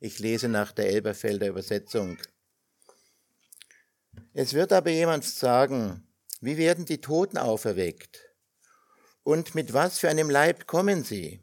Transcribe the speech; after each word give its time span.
Ich 0.00 0.18
lese 0.18 0.48
nach 0.48 0.72
der 0.72 0.88
Elberfelder 0.88 1.48
Übersetzung. 1.48 2.18
Es 4.34 4.52
wird 4.52 4.72
aber 4.72 4.90
jemand 4.90 5.24
sagen, 5.24 6.06
wie 6.40 6.58
werden 6.58 6.84
die 6.84 7.00
Toten 7.00 7.38
auferweckt? 7.38 8.20
Und 9.22 9.54
mit 9.54 9.72
was 9.72 9.98
für 9.98 10.08
einem 10.08 10.28
Leib 10.28 10.66
kommen 10.66 11.02
sie? 11.02 11.40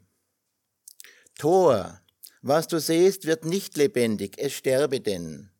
Tor, 1.36 2.00
was 2.42 2.68
du 2.68 2.78
sehst, 2.78 3.26
wird 3.26 3.44
nicht 3.44 3.76
lebendig, 3.76 4.38
es 4.38 4.52
sterbe 4.52 5.00
denn. 5.00 5.50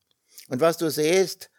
Und 0.49 0.61
was 0.61 0.79
du 0.79 0.91
sehst, 0.91 1.51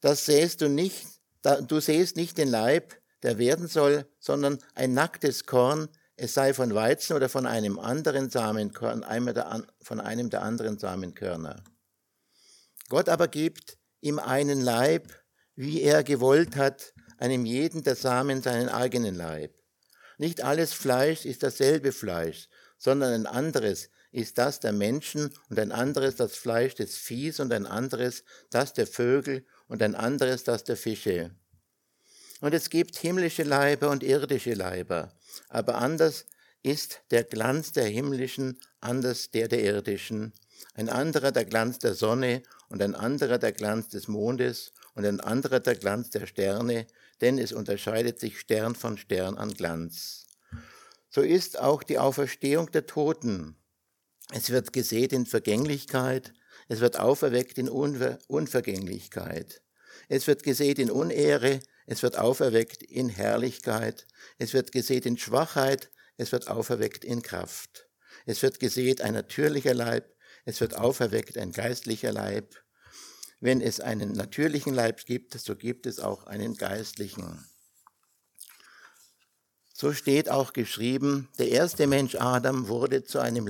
das 0.00 0.26
sehst 0.26 0.60
du 0.60 0.68
nicht, 0.68 1.06
du 1.42 1.80
sehst 1.80 2.16
nicht 2.16 2.38
den 2.38 2.48
Leib, 2.48 2.94
der 3.22 3.38
werden 3.38 3.66
soll, 3.66 4.06
sondern 4.20 4.58
ein 4.74 4.92
nacktes 4.94 5.46
Korn, 5.46 5.88
es 6.16 6.34
sei 6.34 6.54
von 6.54 6.74
Weizen 6.74 7.16
oder 7.16 7.28
von 7.28 7.46
einem 7.46 7.78
anderen 7.78 8.30
Samenkorn, 8.30 9.04
von 9.82 10.00
einem 10.00 10.30
der 10.30 10.42
anderen 10.42 10.78
Samenkörner. 10.78 11.62
Gott 12.88 13.08
aber 13.08 13.28
gibt 13.28 13.78
ihm 14.00 14.18
einen 14.18 14.60
Leib, 14.60 15.12
wie 15.56 15.82
er 15.82 16.04
gewollt 16.04 16.56
hat, 16.56 16.92
einem 17.18 17.46
jeden 17.46 17.82
der 17.82 17.96
Samen 17.96 18.42
seinen 18.42 18.68
eigenen 18.68 19.14
Leib. 19.14 19.54
Nicht 20.18 20.42
alles 20.42 20.72
Fleisch 20.72 21.24
ist 21.24 21.42
dasselbe 21.42 21.92
Fleisch, 21.92 22.48
sondern 22.78 23.12
ein 23.12 23.26
anderes 23.26 23.90
ist 24.12 24.38
das 24.38 24.60
der 24.60 24.72
Menschen 24.72 25.34
und 25.48 25.58
ein 25.58 25.72
anderes 25.72 26.16
das 26.16 26.36
Fleisch 26.36 26.76
des 26.76 26.96
Viehs 26.96 27.40
und 27.40 27.52
ein 27.52 27.66
anderes 27.66 28.22
das 28.50 28.72
der 28.72 28.86
Vögel 28.86 29.44
und 29.66 29.82
ein 29.82 29.96
anderes 29.96 30.44
das 30.44 30.62
der 30.62 30.76
Fische. 30.76 31.34
Und 32.44 32.52
es 32.52 32.68
gibt 32.68 32.98
himmlische 32.98 33.42
Leiber 33.42 33.88
und 33.88 34.02
irdische 34.02 34.52
Leiber, 34.52 35.10
aber 35.48 35.76
anders 35.76 36.26
ist 36.62 37.00
der 37.10 37.24
Glanz 37.24 37.72
der 37.72 37.86
himmlischen, 37.86 38.60
anders 38.82 39.30
der 39.30 39.48
der 39.48 39.64
irdischen, 39.64 40.34
ein 40.74 40.90
anderer 40.90 41.32
der 41.32 41.46
Glanz 41.46 41.78
der 41.78 41.94
Sonne 41.94 42.42
und 42.68 42.82
ein 42.82 42.94
anderer 42.94 43.38
der 43.38 43.52
Glanz 43.52 43.88
des 43.88 44.08
Mondes 44.08 44.74
und 44.92 45.06
ein 45.06 45.20
anderer 45.20 45.60
der 45.60 45.74
Glanz 45.74 46.10
der 46.10 46.26
Sterne, 46.26 46.86
denn 47.22 47.38
es 47.38 47.50
unterscheidet 47.50 48.20
sich 48.20 48.38
Stern 48.38 48.74
von 48.74 48.98
Stern 48.98 49.38
an 49.38 49.54
Glanz. 49.54 50.26
So 51.08 51.22
ist 51.22 51.58
auch 51.58 51.82
die 51.82 51.98
Auferstehung 51.98 52.70
der 52.70 52.84
Toten. 52.84 53.56
Es 54.34 54.50
wird 54.50 54.74
gesät 54.74 55.14
in 55.14 55.24
Vergänglichkeit, 55.24 56.34
es 56.68 56.80
wird 56.80 57.00
auferweckt 57.00 57.56
in 57.56 57.70
Unver 57.70 58.18
Unvergänglichkeit. 58.26 59.62
Es 60.10 60.26
wird 60.26 60.42
gesät 60.42 60.78
in 60.78 60.90
Unehre, 60.90 61.60
es 61.86 62.02
wird 62.02 62.18
auferweckt 62.18 62.82
in 62.82 63.08
Herrlichkeit. 63.08 64.06
Es 64.38 64.54
wird 64.54 64.72
gesät 64.72 65.06
in 65.06 65.18
Schwachheit, 65.18 65.90
es 66.16 66.32
wird 66.32 66.48
auferweckt 66.48 67.04
in 67.04 67.22
Kraft. 67.22 67.88
Es 68.26 68.42
wird 68.42 68.60
gesät 68.60 69.02
ein 69.02 69.14
natürlicher 69.14 69.74
Leib, 69.74 70.14
es 70.44 70.60
wird 70.60 70.76
auferweckt 70.76 71.36
ein 71.36 71.52
geistlicher 71.52 72.12
Leib. 72.12 72.54
Wenn 73.40 73.60
es 73.60 73.80
einen 73.80 74.12
natürlichen 74.12 74.72
Leib 74.72 75.04
gibt, 75.04 75.38
so 75.38 75.56
gibt 75.56 75.86
es 75.86 76.00
auch 76.00 76.26
einen 76.26 76.56
geistlichen. 76.56 77.44
So 79.76 79.92
steht 79.92 80.30
auch 80.30 80.52
geschrieben, 80.52 81.28
der 81.38 81.48
erste 81.48 81.86
Mensch 81.86 82.14
Adam 82.14 82.68
wurde 82.68 83.02
zu, 83.02 83.18
einem 83.18 83.46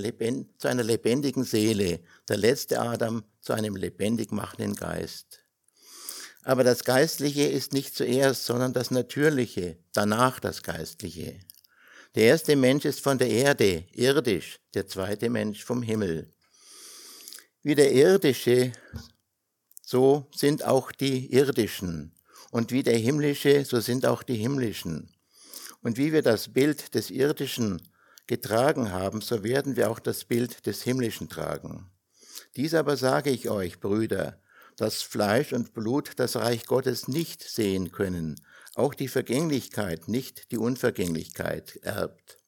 zu 0.58 0.68
einer 0.68 0.82
lebendigen 0.82 1.44
Seele, 1.44 2.00
der 2.28 2.38
letzte 2.38 2.80
Adam 2.80 3.24
zu 3.42 3.52
einem 3.52 3.76
lebendig 3.76 4.32
machenden 4.32 4.74
Geist. 4.74 5.43
Aber 6.44 6.62
das 6.62 6.84
Geistliche 6.84 7.44
ist 7.44 7.72
nicht 7.72 7.96
zuerst, 7.96 8.44
sondern 8.44 8.74
das 8.74 8.90
Natürliche, 8.90 9.78
danach 9.94 10.40
das 10.40 10.62
Geistliche. 10.62 11.40
Der 12.14 12.24
erste 12.24 12.54
Mensch 12.54 12.84
ist 12.84 13.00
von 13.00 13.16
der 13.18 13.30
Erde, 13.30 13.84
irdisch, 13.92 14.60
der 14.74 14.86
zweite 14.86 15.30
Mensch 15.30 15.64
vom 15.64 15.82
Himmel. 15.82 16.30
Wie 17.62 17.74
der 17.74 17.92
irdische, 17.92 18.72
so 19.82 20.28
sind 20.34 20.64
auch 20.64 20.92
die 20.92 21.32
irdischen. 21.32 22.14
Und 22.50 22.70
wie 22.70 22.82
der 22.82 22.98
himmlische, 22.98 23.64
so 23.64 23.80
sind 23.80 24.04
auch 24.04 24.22
die 24.22 24.36
himmlischen. 24.36 25.08
Und 25.80 25.96
wie 25.96 26.12
wir 26.12 26.22
das 26.22 26.52
Bild 26.52 26.94
des 26.94 27.10
Irdischen 27.10 27.82
getragen 28.26 28.92
haben, 28.92 29.22
so 29.22 29.42
werden 29.42 29.76
wir 29.76 29.90
auch 29.90 29.98
das 29.98 30.24
Bild 30.24 30.66
des 30.66 30.82
Himmlischen 30.82 31.28
tragen. 31.28 31.90
Dies 32.54 32.74
aber 32.74 32.96
sage 32.96 33.30
ich 33.30 33.48
euch, 33.50 33.80
Brüder, 33.80 34.40
dass 34.76 35.02
Fleisch 35.02 35.52
und 35.52 35.74
Blut 35.74 36.12
das 36.16 36.36
Reich 36.36 36.66
Gottes 36.66 37.08
nicht 37.08 37.42
sehen 37.42 37.92
können, 37.92 38.40
auch 38.74 38.94
die 38.94 39.08
Vergänglichkeit, 39.08 40.08
nicht 40.08 40.50
die 40.50 40.58
Unvergänglichkeit 40.58 41.76
erbt. 41.82 42.38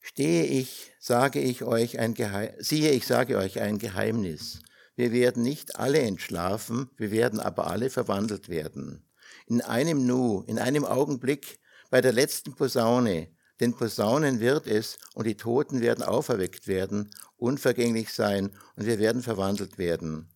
Stehe 0.00 0.44
ich, 0.44 0.92
sage 1.00 1.40
ich 1.40 1.64
euch 1.64 1.98
ein 1.98 2.14
Geheim 2.14 2.50
siehe, 2.58 2.90
ich 2.90 3.06
sage 3.06 3.38
euch 3.38 3.60
ein 3.60 3.78
Geheimnis. 3.78 4.60
Wir 4.96 5.12
werden 5.12 5.42
nicht 5.42 5.76
alle 5.76 6.00
entschlafen, 6.00 6.90
wir 6.96 7.10
werden 7.10 7.40
aber 7.40 7.66
alle 7.66 7.90
verwandelt 7.90 8.48
werden 8.48 9.04
in 9.46 9.60
einem 9.60 10.06
Nu, 10.06 10.42
in 10.46 10.58
einem 10.58 10.84
Augenblick, 10.84 11.58
bei 11.90 12.00
der 12.00 12.12
letzten 12.12 12.54
Posaune, 12.54 13.28
denn 13.60 13.74
Posaunen 13.74 14.40
wird 14.40 14.66
es 14.66 14.98
und 15.14 15.26
die 15.26 15.36
Toten 15.36 15.80
werden 15.80 16.02
auferweckt 16.02 16.66
werden, 16.66 17.10
unvergänglich 17.36 18.12
sein 18.12 18.50
und 18.76 18.86
wir 18.86 18.98
werden 18.98 19.22
verwandelt 19.22 19.78
werden. 19.78 20.28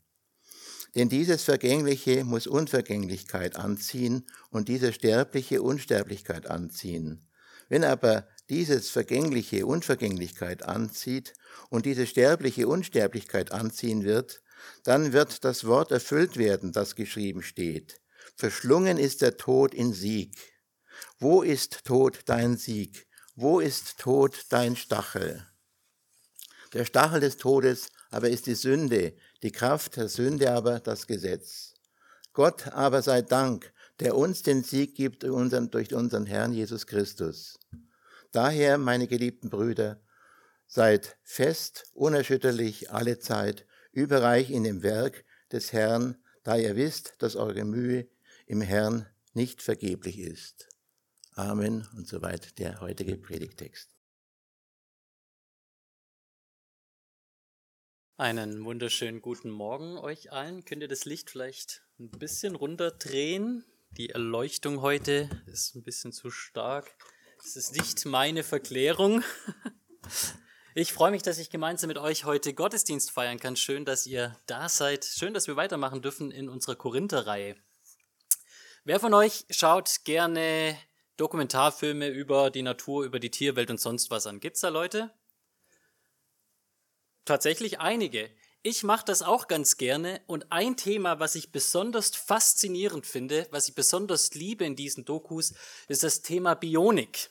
Denn 0.94 1.08
dieses 1.08 1.44
Vergängliche 1.44 2.24
muss 2.24 2.46
Unvergänglichkeit 2.46 3.56
anziehen 3.56 4.26
und 4.50 4.68
dieses 4.68 4.94
Sterbliche 4.94 5.62
Unsterblichkeit 5.62 6.48
anziehen. 6.48 7.26
Wenn 7.68 7.84
aber 7.84 8.26
dieses 8.48 8.88
Vergängliche 8.88 9.66
Unvergänglichkeit 9.66 10.62
anzieht 10.62 11.34
und 11.68 11.84
diese 11.84 12.06
sterbliche 12.06 12.66
Unsterblichkeit 12.66 13.52
anziehen 13.52 14.04
wird, 14.04 14.42
dann 14.84 15.12
wird 15.12 15.44
das 15.44 15.66
Wort 15.66 15.92
erfüllt 15.92 16.36
werden, 16.36 16.72
das 16.72 16.96
geschrieben 16.96 17.42
steht. 17.42 18.00
Verschlungen 18.36 18.96
ist 18.96 19.20
der 19.20 19.36
Tod 19.36 19.74
in 19.74 19.92
Sieg. 19.92 20.34
Wo 21.18 21.42
ist 21.42 21.84
Tod 21.84 22.20
dein 22.26 22.56
Sieg? 22.56 23.06
Wo 23.36 23.60
ist 23.60 23.98
Tod 23.98 24.46
dein 24.48 24.76
Stachel? 24.76 25.46
Der 26.72 26.84
Stachel 26.84 27.20
des 27.20 27.36
Todes 27.36 27.88
aber 28.10 28.28
ist 28.28 28.46
die 28.46 28.54
Sünde, 28.54 29.14
die 29.42 29.52
Kraft 29.52 29.96
der 29.96 30.08
Sünde 30.08 30.52
aber 30.52 30.80
das 30.80 31.06
Gesetz. 31.06 31.74
Gott 32.32 32.68
aber 32.68 33.02
sei 33.02 33.22
Dank, 33.22 33.72
der 34.00 34.16
uns 34.16 34.42
den 34.42 34.62
Sieg 34.62 34.94
gibt 34.94 35.22
durch 35.22 35.94
unseren 35.94 36.26
Herrn 36.26 36.52
Jesus 36.52 36.86
Christus. 36.86 37.58
Daher, 38.32 38.78
meine 38.78 39.06
geliebten 39.06 39.50
Brüder, 39.50 40.00
seid 40.66 41.16
fest, 41.24 41.90
unerschütterlich 41.94 42.90
alle 42.90 43.18
Zeit, 43.18 43.66
überreich 43.90 44.50
in 44.50 44.64
dem 44.64 44.82
Werk 44.82 45.24
des 45.50 45.72
Herrn, 45.72 46.16
da 46.44 46.56
ihr 46.56 46.76
wisst, 46.76 47.14
dass 47.18 47.36
eure 47.36 47.64
Mühe 47.64 48.06
im 48.46 48.60
Herrn 48.60 49.06
nicht 49.32 49.62
vergeblich 49.62 50.18
ist. 50.18 50.68
Amen 51.34 51.88
und 51.96 52.06
soweit 52.06 52.58
der 52.58 52.80
heutige 52.80 53.16
Predigtext. 53.16 53.97
Einen 58.18 58.64
wunderschönen 58.64 59.22
guten 59.22 59.48
Morgen 59.48 59.96
euch 59.96 60.32
allen. 60.32 60.64
Könnt 60.64 60.82
ihr 60.82 60.88
das 60.88 61.04
Licht 61.04 61.30
vielleicht 61.30 61.84
ein 62.00 62.10
bisschen 62.10 62.56
runterdrehen? 62.56 63.64
Die 63.92 64.10
Erleuchtung 64.10 64.82
heute 64.82 65.30
ist 65.46 65.76
ein 65.76 65.84
bisschen 65.84 66.12
zu 66.12 66.28
stark. 66.28 66.96
Es 67.38 67.54
ist 67.54 67.76
nicht 67.76 68.06
meine 68.06 68.42
Verklärung. 68.42 69.22
Ich 70.74 70.92
freue 70.92 71.10
mich, 71.10 71.22
dass 71.22 71.38
ich 71.38 71.50
gemeinsam 71.50 71.88
mit 71.88 71.98
euch 71.98 72.24
heute 72.24 72.54
Gottesdienst 72.54 73.10
feiern 73.10 73.40
kann. 73.40 73.56
Schön, 73.56 73.84
dass 73.84 74.06
ihr 74.06 74.36
da 74.46 74.68
seid. 74.68 75.04
Schön, 75.04 75.34
dass 75.34 75.48
wir 75.48 75.56
weitermachen 75.56 76.02
dürfen 76.02 76.30
in 76.30 76.48
unserer 76.48 76.76
Korinther-Reihe. 76.76 77.56
Wer 78.84 79.00
von 79.00 79.12
euch 79.12 79.44
schaut 79.50 80.04
gerne 80.04 80.78
Dokumentarfilme 81.16 82.08
über 82.08 82.50
die 82.50 82.62
Natur, 82.62 83.04
über 83.04 83.18
die 83.18 83.30
Tierwelt 83.30 83.70
und 83.70 83.80
sonst 83.80 84.10
was 84.12 84.28
an? 84.28 84.38
Gibt's 84.38 84.60
da 84.60 84.68
Leute? 84.68 85.10
Tatsächlich 87.28 87.78
einige. 87.78 88.30
Ich 88.62 88.84
mache 88.84 89.04
das 89.04 89.20
auch 89.20 89.48
ganz 89.48 89.76
gerne 89.76 90.22
und 90.26 90.50
ein 90.50 90.78
Thema, 90.78 91.20
was 91.20 91.34
ich 91.34 91.52
besonders 91.52 92.16
faszinierend 92.16 93.04
finde, 93.04 93.46
was 93.50 93.68
ich 93.68 93.74
besonders 93.74 94.32
liebe 94.32 94.64
in 94.64 94.76
diesen 94.76 95.04
Dokus, 95.04 95.52
ist 95.88 96.04
das 96.04 96.22
Thema 96.22 96.54
Bionik. 96.54 97.28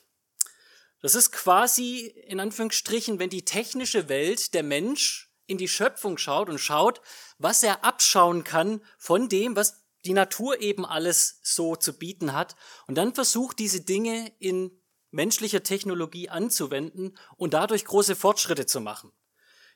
Das 1.02 1.16
ist 1.16 1.32
quasi 1.32 2.06
in 2.28 2.38
Anführungsstrichen, 2.38 3.18
wenn 3.18 3.28
die 3.28 3.44
technische 3.44 4.08
Welt, 4.08 4.54
der 4.54 4.62
Mensch 4.62 5.32
in 5.48 5.58
die 5.58 5.66
Schöpfung 5.66 6.16
schaut 6.16 6.48
und 6.48 6.58
schaut, 6.60 7.00
was 7.38 7.64
er 7.64 7.82
abschauen 7.82 8.44
kann 8.44 8.80
von 8.98 9.28
dem, 9.28 9.56
was 9.56 9.82
die 10.04 10.12
Natur 10.12 10.60
eben 10.60 10.86
alles 10.86 11.40
so 11.42 11.74
zu 11.74 11.92
bieten 11.92 12.34
hat 12.34 12.54
und 12.86 12.94
dann 12.94 13.16
versucht, 13.16 13.58
diese 13.58 13.80
Dinge 13.80 14.32
in 14.38 14.80
menschlicher 15.10 15.64
Technologie 15.64 16.28
anzuwenden 16.28 17.18
und 17.36 17.52
dadurch 17.52 17.84
große 17.84 18.14
Fortschritte 18.14 18.64
zu 18.64 18.80
machen. 18.80 19.12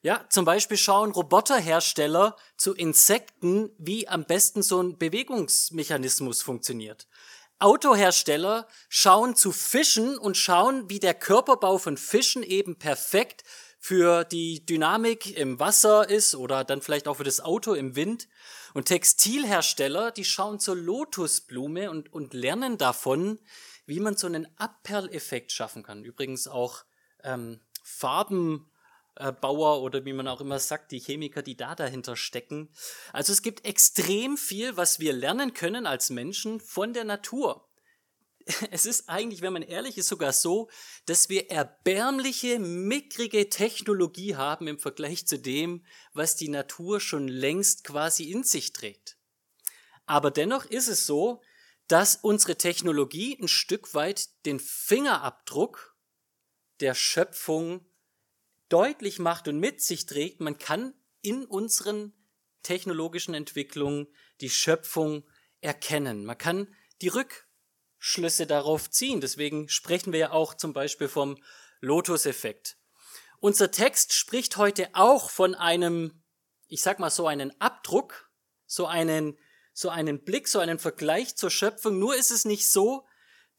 Ja, 0.05 0.27
zum 0.31 0.45
Beispiel 0.45 0.77
schauen 0.77 1.13
Roboterhersteller 1.13 2.37
zu 2.57 2.75
Insekten, 2.75 3.71
wie 3.79 4.09
am 4.09 4.25
besten 4.25 4.65
so 4.65 4.83
ein 4.83 4.99
Bewegungsmechanismus 4.99 6.43
funktioniert. 6.43 7.07
Autohersteller 7.61 8.67
schauen 8.89 9.37
zu 9.37 9.53
Fischen 9.53 10.19
und 10.19 10.37
schauen, 10.37 10.91
wie 10.91 10.99
der 10.99 11.15
Körperbau 11.15 11.79
von 11.79 11.97
Fischen 11.97 12.43
eben 12.43 12.81
perfekt 12.81 13.45
für 13.79 14.25
die 14.25 14.67
Dynamik 14.67 15.37
im 15.37 15.61
Wasser 15.61 16.11
ist 16.11 16.35
oder 16.35 16.65
dann 16.65 16.83
vielleicht 16.83 17.07
auch 17.07 17.19
für 17.19 17.25
das 17.25 17.41
Auto 17.41 17.75
im 17.75 17.95
Wind. 17.95 18.29
Und 18.75 18.87
Textilhersteller, 18.87 20.11
die 20.11 20.25
schauen 20.25 20.59
zur 20.59 20.75
Lotusblume 20.75 21.93
und, 21.93 22.13
und 22.13 22.35
lernen 22.35 22.77
davon, 22.77 23.39
wie 23.87 24.01
man 24.01 24.17
so 24.17 24.27
einen 24.27 24.49
Abperleffekt 24.59 25.53
schaffen 25.53 25.85
kann. 25.85 26.03
Übrigens 26.03 26.49
auch 26.49 26.85
ähm, 27.23 27.61
Farbenbauer 29.17 29.83
oder 29.83 30.05
wie 30.05 30.13
man 30.13 30.29
auch 30.29 30.41
immer 30.41 30.59
sagt, 30.59 30.93
die 30.93 30.99
Chemiker, 30.99 31.43
die 31.43 31.57
da 31.57 31.75
dahinter 31.75 32.17
stecken. 32.17 32.71
Also 33.13 33.33
es 33.33 33.43
gibt 33.43 33.65
extrem 33.65 34.37
viel, 34.37 34.77
was 34.77 35.01
wir 35.01 35.13
lernen 35.13 35.55
können 35.55 35.87
als 35.87 36.11
Menschen 36.11 36.61
von 36.61 36.93
der 36.93 37.05
Natur 37.05 37.69
es 38.71 38.87
ist 38.87 39.09
eigentlich, 39.09 39.43
wenn 39.43 39.53
man 39.53 39.63
ehrlich 39.63 39.99
ist, 39.99 40.09
sogar 40.09 40.33
so, 40.33 40.69
dass 41.07 41.29
wir 41.29 41.51
erbärmliche, 41.51 42.59
mickrige 42.59 43.49
Technologie 43.49 44.37
haben 44.37 44.67
im 44.67 44.79
Vergleich 44.79 45.27
zu 45.27 45.39
dem, 45.39 45.85
was 46.13 46.37
die 46.37 46.49
Natur 46.49 47.01
schon 47.01 47.29
längst 47.29 47.85
quasi 47.85 48.31
in 48.31 48.45
sich 48.45 48.73
trägt. 48.73 49.17
Aber 50.07 50.31
dennoch 50.31 50.65
ist 50.65 50.89
es 50.89 51.07
so, 51.07 51.43
dass 51.89 52.17
unsere 52.17 52.57
Technologie 52.57 53.39
ein 53.41 53.49
Stück 53.49 53.95
weit 53.95 54.29
den 54.47 54.61
Fingerabdruck 54.61 55.97
der 56.81 56.95
Schöpfung 56.95 57.87
deutlich 58.73 59.19
macht 59.19 59.49
und 59.49 59.59
mit 59.59 59.83
sich 59.83 60.07
trägt. 60.07 60.41
Man 60.41 60.59
kann 60.59 60.95
in 61.21 61.45
unseren 61.45 62.13
technologischen 62.63 63.35
Entwicklungen 63.35 64.07
die 64.41 64.51
Schöpfung 64.51 65.29
erkennen. 65.61 66.25
Man 66.25 66.39
kann 66.39 66.75
die 67.01 67.09
Rück 67.09 67.49
Schlüsse 67.99 68.47
darauf 68.47 68.91
ziehen. 68.91 69.21
Deswegen 69.21 69.69
sprechen 69.69 70.13
wir 70.13 70.21
ja 70.21 70.31
auch 70.33 70.55
zum 70.55 70.73
Beispiel 70.73 71.09
vom 71.09 71.37
Lotus-Effekt. 71.81 72.79
Unser 73.39 73.71
Text 73.71 74.13
spricht 74.13 74.57
heute 74.57 74.89
auch 74.95 75.31
von 75.31 75.55
einem, 75.55 76.23
ich 76.67 76.83
sag 76.83 76.99
mal 76.99 77.11
so 77.11 77.27
einen 77.27 77.53
Abdruck, 77.61 78.31
so 78.67 78.87
einen, 78.87 79.39
so 79.73 79.89
einen 79.89 80.25
Blick, 80.25 80.49
so 80.49 80.59
einen 80.59 80.79
Vergleich 80.79 81.37
zur 81.37 81.51
Schöpfung. 81.51 81.99
Nur 81.99 82.17
ist 82.17 82.31
es 82.31 82.45
nicht 82.45 82.69
so, 82.71 83.07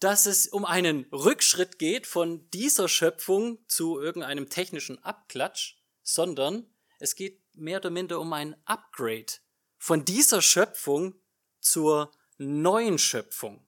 dass 0.04 0.26
es 0.26 0.48
um 0.48 0.66
einen 0.66 1.06
Rückschritt 1.14 1.80
geht 1.80 2.08
von 2.08 2.50
dieser 2.52 2.90
Schöpfung 2.90 3.60
zu 3.70 4.02
irgendeinem 4.02 4.50
technischen 4.50 5.02
Abklatsch, 5.02 5.78
sondern 6.02 6.68
es 7.00 7.16
geht 7.16 7.42
mehr 7.56 7.78
oder 7.78 7.90
minder 7.90 8.20
um 8.20 8.34
ein 8.34 8.58
Upgrade 8.66 9.32
von 9.78 10.04
dieser 10.04 10.42
Schöpfung 10.42 11.16
zur 11.62 12.12
neuen 12.38 12.98
Schöpfung. 12.98 13.66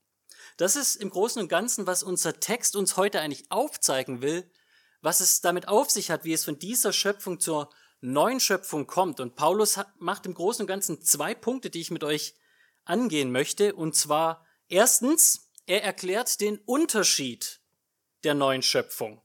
Das 0.57 0.75
ist 0.75 0.97
im 0.97 1.09
Großen 1.09 1.41
und 1.41 1.47
Ganzen, 1.47 1.87
was 1.87 2.03
unser 2.03 2.37
Text 2.41 2.75
uns 2.75 2.97
heute 2.97 3.21
eigentlich 3.21 3.49
aufzeigen 3.49 4.21
will, 4.21 4.51
was 5.01 5.21
es 5.21 5.39
damit 5.39 5.69
auf 5.69 5.89
sich 5.89 6.11
hat, 6.11 6.25
wie 6.25 6.33
es 6.33 6.43
von 6.43 6.59
dieser 6.59 6.91
Schöpfung 6.91 7.39
zur 7.39 7.69
neuen 8.01 8.41
Schöpfung 8.41 8.87
kommt. 8.87 9.21
Und 9.21 9.35
Paulus 9.35 9.79
macht 9.99 10.25
im 10.25 10.33
Großen 10.33 10.63
und 10.63 10.67
Ganzen 10.67 11.01
zwei 11.01 11.33
Punkte, 11.33 11.69
die 11.69 11.79
ich 11.79 11.91
mit 11.91 12.03
euch 12.03 12.35
angehen 12.83 13.31
möchte. 13.31 13.73
Und 13.73 13.95
zwar 13.95 14.45
erstens, 14.67 15.44
er 15.65 15.83
erklärt 15.83 16.41
den 16.41 16.57
Unterschied 16.59 17.61
der 18.23 18.33
neuen 18.33 18.61
Schöpfung. 18.61 19.21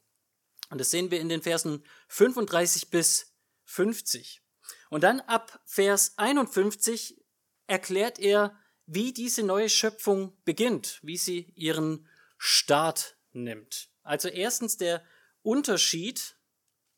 Und 0.70 0.78
das 0.78 0.90
sehen 0.90 1.10
wir 1.10 1.20
in 1.20 1.28
den 1.28 1.42
Versen 1.42 1.84
35 2.08 2.90
bis 2.90 3.34
50. 3.64 4.42
Und 4.88 5.02
dann 5.02 5.20
ab 5.20 5.60
Vers 5.64 6.14
51 6.16 7.20
erklärt 7.66 8.19
er 8.19 8.56
wie 8.87 9.12
diese 9.12 9.42
neue 9.42 9.69
Schöpfung 9.69 10.37
beginnt, 10.44 10.98
wie 11.02 11.16
sie 11.16 11.52
ihren 11.54 12.08
Start 12.38 13.16
nimmt. 13.32 13.90
Also 14.02 14.28
erstens 14.28 14.76
der 14.76 15.04
Unterschied 15.42 16.37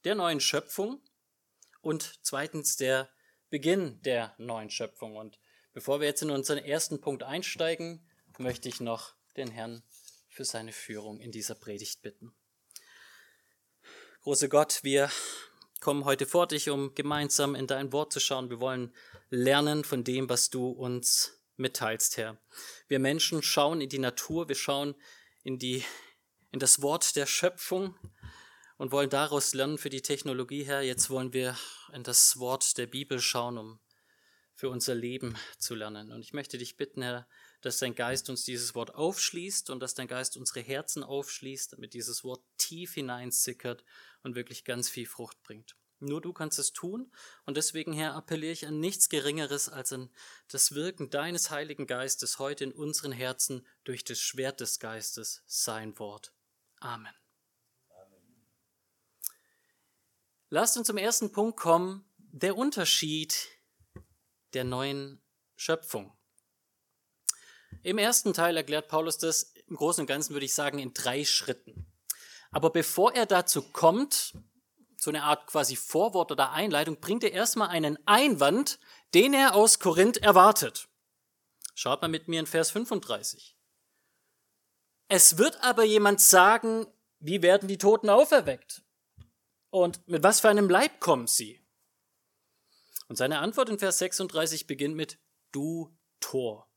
der 0.04 0.14
neuen 0.14 0.40
Schöpfung 0.40 1.02
und 1.80 2.18
zweitens 2.22 2.76
der 2.76 3.10
Beginn 3.50 4.00
der 4.02 4.34
neuen 4.38 4.70
Schöpfung. 4.70 5.16
Und 5.16 5.38
bevor 5.72 6.00
wir 6.00 6.06
jetzt 6.06 6.22
in 6.22 6.30
unseren 6.30 6.58
ersten 6.58 7.00
Punkt 7.00 7.22
einsteigen, 7.22 8.08
möchte 8.38 8.68
ich 8.68 8.80
noch 8.80 9.14
den 9.36 9.50
Herrn 9.50 9.82
für 10.28 10.44
seine 10.44 10.72
Führung 10.72 11.20
in 11.20 11.32
dieser 11.32 11.54
Predigt 11.54 12.02
bitten. 12.02 12.34
Große 14.22 14.48
Gott, 14.48 14.80
wir 14.82 15.10
kommen 15.80 16.04
heute 16.04 16.26
vor 16.26 16.46
dich, 16.46 16.70
um 16.70 16.94
gemeinsam 16.94 17.54
in 17.54 17.66
dein 17.66 17.92
Wort 17.92 18.12
zu 18.12 18.20
schauen. 18.20 18.50
Wir 18.50 18.60
wollen 18.60 18.94
lernen 19.30 19.84
von 19.84 20.04
dem, 20.04 20.28
was 20.28 20.48
du 20.48 20.68
uns 20.68 21.42
mitteilst, 21.56 22.16
Herr. 22.16 22.38
Wir 22.88 22.98
Menschen 22.98 23.42
schauen 23.42 23.80
in 23.80 23.88
die 23.88 23.98
Natur, 23.98 24.48
wir 24.48 24.54
schauen 24.54 24.94
in, 25.42 25.58
die, 25.58 25.84
in 26.50 26.60
das 26.60 26.82
Wort 26.82 27.16
der 27.16 27.26
Schöpfung 27.26 27.98
und 28.78 28.92
wollen 28.92 29.10
daraus 29.10 29.54
lernen 29.54 29.78
für 29.78 29.90
die 29.90 30.02
Technologie, 30.02 30.64
Herr. 30.64 30.82
Jetzt 30.82 31.10
wollen 31.10 31.32
wir 31.32 31.56
in 31.92 32.04
das 32.04 32.38
Wort 32.38 32.78
der 32.78 32.86
Bibel 32.86 33.20
schauen, 33.20 33.58
um 33.58 33.80
für 34.54 34.70
unser 34.70 34.94
Leben 34.94 35.36
zu 35.58 35.74
lernen. 35.74 36.12
Und 36.12 36.20
ich 36.20 36.32
möchte 36.32 36.58
dich 36.58 36.76
bitten, 36.76 37.02
Herr, 37.02 37.26
dass 37.62 37.78
dein 37.78 37.94
Geist 37.94 38.28
uns 38.28 38.44
dieses 38.44 38.74
Wort 38.74 38.94
aufschließt 38.94 39.70
und 39.70 39.80
dass 39.80 39.94
dein 39.94 40.08
Geist 40.08 40.36
unsere 40.36 40.60
Herzen 40.60 41.02
aufschließt, 41.02 41.72
damit 41.72 41.94
dieses 41.94 42.22
Wort 42.24 42.42
tief 42.58 42.94
hineinsickert 42.94 43.84
und 44.22 44.34
wirklich 44.34 44.64
ganz 44.64 44.88
viel 44.88 45.06
Frucht 45.06 45.42
bringt. 45.42 45.76
Nur 46.02 46.20
du 46.20 46.32
kannst 46.32 46.58
es 46.58 46.72
tun. 46.72 47.12
Und 47.46 47.56
deswegen, 47.56 47.92
Herr, 47.92 48.14
appelliere 48.14 48.52
ich 48.52 48.66
an 48.66 48.80
nichts 48.80 49.08
Geringeres 49.08 49.68
als 49.68 49.92
an 49.92 50.10
das 50.48 50.74
Wirken 50.74 51.10
deines 51.10 51.50
Heiligen 51.50 51.86
Geistes 51.86 52.40
heute 52.40 52.64
in 52.64 52.72
unseren 52.72 53.12
Herzen 53.12 53.64
durch 53.84 54.02
das 54.04 54.18
Schwert 54.18 54.60
des 54.60 54.80
Geistes, 54.80 55.44
sein 55.46 55.96
Wort. 56.00 56.34
Amen. 56.80 57.14
Amen. 57.88 58.46
Lasst 60.50 60.76
uns 60.76 60.88
zum 60.88 60.98
ersten 60.98 61.30
Punkt 61.30 61.56
kommen, 61.56 62.04
der 62.18 62.56
Unterschied 62.56 63.48
der 64.54 64.64
neuen 64.64 65.22
Schöpfung. 65.54 66.12
Im 67.82 67.98
ersten 67.98 68.32
Teil 68.32 68.56
erklärt 68.56 68.88
Paulus 68.88 69.18
das 69.18 69.54
im 69.66 69.76
Großen 69.76 70.02
und 70.02 70.06
Ganzen, 70.06 70.34
würde 70.34 70.46
ich 70.46 70.54
sagen, 70.54 70.78
in 70.78 70.94
drei 70.94 71.24
Schritten. 71.24 71.86
Aber 72.50 72.70
bevor 72.70 73.14
er 73.14 73.26
dazu 73.26 73.62
kommt, 73.62 74.34
so 74.96 75.10
eine 75.10 75.24
Art 75.24 75.46
quasi 75.46 75.74
Vorwort 75.74 76.30
oder 76.30 76.52
Einleitung, 76.52 77.00
bringt 77.00 77.24
er 77.24 77.32
erstmal 77.32 77.68
einen 77.68 77.98
Einwand, 78.06 78.78
den 79.14 79.34
er 79.34 79.54
aus 79.54 79.80
Korinth 79.80 80.18
erwartet. 80.18 80.88
Schaut 81.74 82.02
mal 82.02 82.08
mit 82.08 82.28
mir 82.28 82.40
in 82.40 82.46
Vers 82.46 82.70
35. 82.70 83.56
Es 85.08 85.38
wird 85.38 85.62
aber 85.62 85.84
jemand 85.84 86.20
sagen, 86.20 86.86
wie 87.18 87.42
werden 87.42 87.68
die 87.68 87.78
Toten 87.78 88.08
auferweckt? 88.08 88.82
Und 89.70 90.06
mit 90.06 90.22
was 90.22 90.40
für 90.40 90.48
einem 90.48 90.68
Leib 90.70 91.00
kommen 91.00 91.26
sie? 91.26 91.60
Und 93.08 93.16
seine 93.16 93.40
Antwort 93.40 93.68
in 93.68 93.78
Vers 93.78 93.98
36 93.98 94.66
beginnt 94.66 94.94
mit 94.94 95.18
Du 95.50 95.94
Tor. 96.20 96.71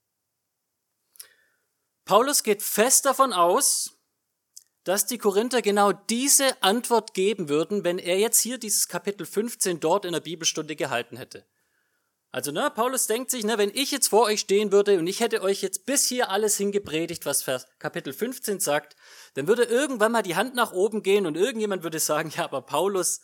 Paulus 2.05 2.43
geht 2.43 2.61
fest 2.61 3.07
davon 3.07 3.33
aus, 3.33 3.97
dass 4.83 5.07
die 5.07 5.17
Korinther 5.17 5.63
genau 5.63 5.91
diese 5.91 6.61
Antwort 6.61 7.15
geben 7.15 7.49
würden, 7.49 7.83
wenn 7.83 7.97
er 7.97 8.19
jetzt 8.19 8.39
hier 8.39 8.59
dieses 8.59 8.87
Kapitel 8.87 9.25
15 9.25 9.79
dort 9.79 10.05
in 10.05 10.13
der 10.13 10.19
Bibelstunde 10.19 10.75
gehalten 10.75 11.17
hätte. 11.17 11.45
Also, 12.31 12.51
ne, 12.51 12.69
Paulus 12.69 13.07
denkt 13.07 13.31
sich, 13.31 13.43
ne, 13.43 13.57
wenn 13.57 13.71
ich 13.73 13.89
jetzt 13.89 14.09
vor 14.09 14.25
euch 14.25 14.41
stehen 14.41 14.71
würde 14.71 14.99
und 14.99 15.07
ich 15.07 15.19
hätte 15.21 15.41
euch 15.41 15.63
jetzt 15.63 15.87
bis 15.87 16.05
hier 16.05 16.29
alles 16.29 16.57
hingepredigt, 16.57 17.25
was 17.25 17.41
Vers 17.41 17.65
Kapitel 17.79 18.13
15 18.13 18.59
sagt, 18.59 18.95
dann 19.33 19.47
würde 19.47 19.63
irgendwann 19.63 20.11
mal 20.11 20.21
die 20.21 20.35
Hand 20.35 20.53
nach 20.53 20.73
oben 20.73 21.01
gehen 21.01 21.25
und 21.25 21.37
irgendjemand 21.37 21.81
würde 21.81 21.99
sagen, 21.99 22.31
ja, 22.35 22.43
aber 22.43 22.61
Paulus, 22.61 23.21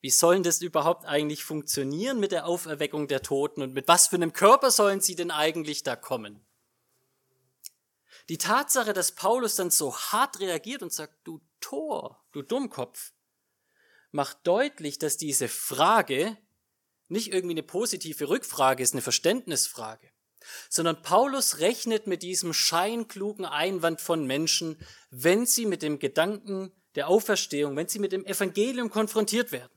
wie 0.00 0.10
sollen 0.10 0.42
das 0.42 0.60
überhaupt 0.60 1.04
eigentlich 1.04 1.44
funktionieren 1.44 2.18
mit 2.18 2.32
der 2.32 2.46
Auferweckung 2.46 3.06
der 3.06 3.22
Toten 3.22 3.62
und 3.62 3.74
mit 3.74 3.86
was 3.86 4.08
für 4.08 4.16
einem 4.16 4.32
Körper 4.32 4.72
sollen 4.72 5.00
sie 5.00 5.14
denn 5.14 5.30
eigentlich 5.30 5.84
da 5.84 5.94
kommen? 5.94 6.44
Die 8.28 8.38
Tatsache, 8.38 8.92
dass 8.92 9.12
Paulus 9.12 9.56
dann 9.56 9.70
so 9.70 9.96
hart 9.96 10.40
reagiert 10.40 10.82
und 10.82 10.92
sagt, 10.92 11.14
du 11.24 11.40
Tor, 11.60 12.24
du 12.32 12.42
Dummkopf, 12.42 13.12
macht 14.12 14.46
deutlich, 14.46 14.98
dass 14.98 15.16
diese 15.16 15.48
Frage 15.48 16.38
nicht 17.08 17.32
irgendwie 17.32 17.54
eine 17.54 17.62
positive 17.62 18.28
Rückfrage 18.28 18.82
ist, 18.82 18.94
eine 18.94 19.02
Verständnisfrage, 19.02 20.10
sondern 20.70 21.02
Paulus 21.02 21.58
rechnet 21.58 22.06
mit 22.06 22.22
diesem 22.22 22.54
scheinklugen 22.54 23.44
Einwand 23.44 24.00
von 24.00 24.26
Menschen, 24.26 24.78
wenn 25.10 25.46
sie 25.46 25.66
mit 25.66 25.82
dem 25.82 25.98
Gedanken 25.98 26.72
der 26.94 27.08
Auferstehung, 27.08 27.76
wenn 27.76 27.88
sie 27.88 27.98
mit 27.98 28.12
dem 28.12 28.24
Evangelium 28.24 28.88
konfrontiert 28.90 29.52
werden. 29.52 29.72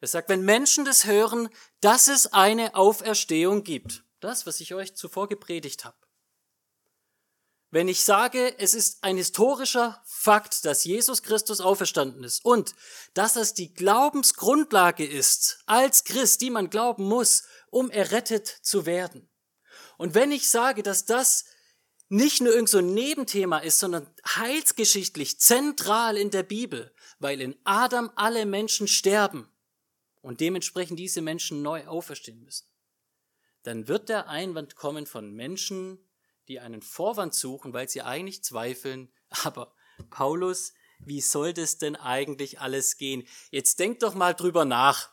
Er 0.00 0.08
sagt, 0.08 0.28
wenn 0.28 0.44
Menschen 0.44 0.84
das 0.84 1.06
hören, 1.06 1.48
dass 1.80 2.08
es 2.08 2.32
eine 2.32 2.74
Auferstehung 2.74 3.62
gibt, 3.62 4.04
das, 4.18 4.46
was 4.46 4.60
ich 4.60 4.74
euch 4.74 4.96
zuvor 4.96 5.28
gepredigt 5.28 5.84
habe, 5.84 5.96
wenn 7.72 7.88
ich 7.88 8.04
sage, 8.04 8.54
es 8.58 8.74
ist 8.74 9.02
ein 9.02 9.16
historischer 9.16 10.02
Fakt, 10.04 10.66
dass 10.66 10.84
Jesus 10.84 11.22
Christus 11.22 11.62
auferstanden 11.62 12.22
ist 12.22 12.44
und 12.44 12.74
dass 13.14 13.34
es 13.34 13.54
die 13.54 13.72
Glaubensgrundlage 13.72 15.06
ist, 15.06 15.62
als 15.64 16.04
Christ, 16.04 16.42
die 16.42 16.50
man 16.50 16.68
glauben 16.68 17.04
muss, 17.04 17.44
um 17.70 17.90
errettet 17.90 18.46
zu 18.46 18.84
werden. 18.84 19.26
Und 19.96 20.14
wenn 20.14 20.32
ich 20.32 20.50
sage, 20.50 20.82
dass 20.82 21.06
das 21.06 21.46
nicht 22.10 22.42
nur 22.42 22.52
irgend 22.52 22.68
so 22.68 22.78
ein 22.78 22.92
Nebenthema 22.92 23.58
ist, 23.58 23.78
sondern 23.78 24.06
heilsgeschichtlich 24.26 25.40
zentral 25.40 26.18
in 26.18 26.30
der 26.30 26.42
Bibel, 26.42 26.94
weil 27.20 27.40
in 27.40 27.56
Adam 27.64 28.10
alle 28.16 28.44
Menschen 28.44 28.86
sterben 28.86 29.50
und 30.20 30.40
dementsprechend 30.40 30.98
diese 30.98 31.22
Menschen 31.22 31.62
neu 31.62 31.86
auferstehen 31.86 32.44
müssen, 32.44 32.66
dann 33.62 33.88
wird 33.88 34.10
der 34.10 34.28
Einwand 34.28 34.76
kommen 34.76 35.06
von 35.06 35.32
Menschen, 35.32 36.06
die 36.52 36.60
einen 36.60 36.82
Vorwand 36.82 37.34
suchen, 37.34 37.72
weil 37.72 37.88
sie 37.88 38.02
eigentlich 38.02 38.44
zweifeln, 38.44 39.10
aber 39.44 39.72
Paulus, 40.10 40.74
wie 40.98 41.20
soll 41.20 41.54
das 41.54 41.78
denn 41.78 41.96
eigentlich 41.96 42.60
alles 42.60 42.98
gehen? 42.98 43.26
Jetzt 43.50 43.80
denkt 43.80 44.02
doch 44.02 44.14
mal 44.14 44.34
drüber 44.34 44.64
nach. 44.64 45.10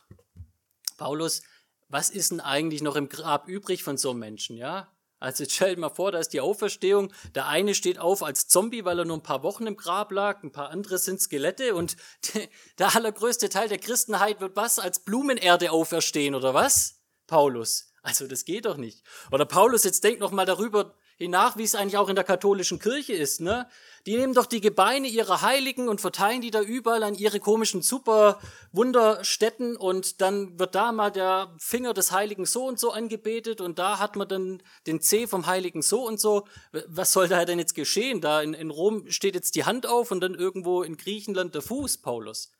Paulus, 0.98 1.42
was 1.88 2.10
ist 2.10 2.30
denn 2.30 2.40
eigentlich 2.40 2.82
noch 2.82 2.94
im 2.94 3.08
Grab 3.08 3.48
übrig 3.48 3.82
von 3.82 3.96
so 3.96 4.10
einem 4.10 4.20
Menschen, 4.20 4.56
ja? 4.56 4.94
Also 5.18 5.42
jetzt 5.42 5.54
stellt 5.54 5.78
mal 5.78 5.90
vor, 5.90 6.12
da 6.12 6.18
ist 6.18 6.32
die 6.32 6.40
Auferstehung. 6.40 7.12
Der 7.34 7.46
eine 7.46 7.74
steht 7.74 7.98
auf 7.98 8.22
als 8.22 8.48
Zombie, 8.48 8.84
weil 8.84 8.98
er 8.98 9.04
nur 9.04 9.18
ein 9.18 9.22
paar 9.22 9.42
Wochen 9.42 9.66
im 9.66 9.76
Grab 9.76 10.12
lag. 10.12 10.42
Ein 10.42 10.52
paar 10.52 10.70
andere 10.70 10.98
sind 10.98 11.20
Skelette. 11.20 11.74
Und 11.74 11.96
der 12.78 12.94
allergrößte 12.94 13.50
Teil 13.50 13.68
der 13.68 13.78
Christenheit 13.78 14.40
wird 14.40 14.56
was? 14.56 14.78
Als 14.78 15.00
Blumenerde 15.00 15.72
auferstehen, 15.72 16.34
oder 16.34 16.54
was? 16.54 17.02
Paulus. 17.26 17.92
Also 18.02 18.26
das 18.26 18.46
geht 18.46 18.64
doch 18.64 18.78
nicht. 18.78 19.02
Oder 19.30 19.44
Paulus, 19.44 19.84
jetzt 19.84 20.04
denkt 20.04 20.20
noch 20.20 20.30
mal 20.30 20.46
darüber 20.46 20.94
nach, 21.28 21.56
wie 21.56 21.64
es 21.64 21.74
eigentlich 21.74 21.98
auch 21.98 22.08
in 22.08 22.14
der 22.14 22.24
katholischen 22.24 22.78
Kirche 22.78 23.12
ist. 23.12 23.40
Ne? 23.40 23.68
Die 24.06 24.16
nehmen 24.16 24.32
doch 24.32 24.46
die 24.46 24.60
Gebeine 24.60 25.06
ihrer 25.06 25.42
Heiligen 25.42 25.88
und 25.88 26.00
verteilen 26.00 26.40
die 26.40 26.50
da 26.50 26.62
überall 26.62 27.02
an 27.02 27.14
ihre 27.14 27.40
komischen 27.40 27.82
super 27.82 28.40
Wunderstätten 28.72 29.76
und 29.76 30.20
dann 30.20 30.58
wird 30.58 30.74
da 30.74 30.92
mal 30.92 31.10
der 31.10 31.54
Finger 31.58 31.92
des 31.92 32.12
Heiligen 32.12 32.46
so 32.46 32.66
und 32.66 32.78
so 32.78 32.90
angebetet 32.92 33.60
und 33.60 33.78
da 33.78 33.98
hat 33.98 34.16
man 34.16 34.28
dann 34.28 34.62
den 34.86 35.00
C 35.00 35.26
vom 35.26 35.46
Heiligen 35.46 35.82
so 35.82 36.06
und 36.06 36.18
so. 36.18 36.46
Was 36.86 37.12
soll 37.12 37.28
da 37.28 37.44
denn 37.44 37.58
jetzt 37.58 37.74
geschehen? 37.74 38.20
Da 38.20 38.40
in, 38.40 38.54
in 38.54 38.70
Rom 38.70 39.10
steht 39.10 39.34
jetzt 39.34 39.54
die 39.54 39.64
Hand 39.64 39.86
auf 39.86 40.10
und 40.10 40.20
dann 40.20 40.34
irgendwo 40.34 40.82
in 40.82 40.96
Griechenland 40.96 41.54
der 41.54 41.62
Fuß, 41.62 41.98
Paulus. 41.98 42.52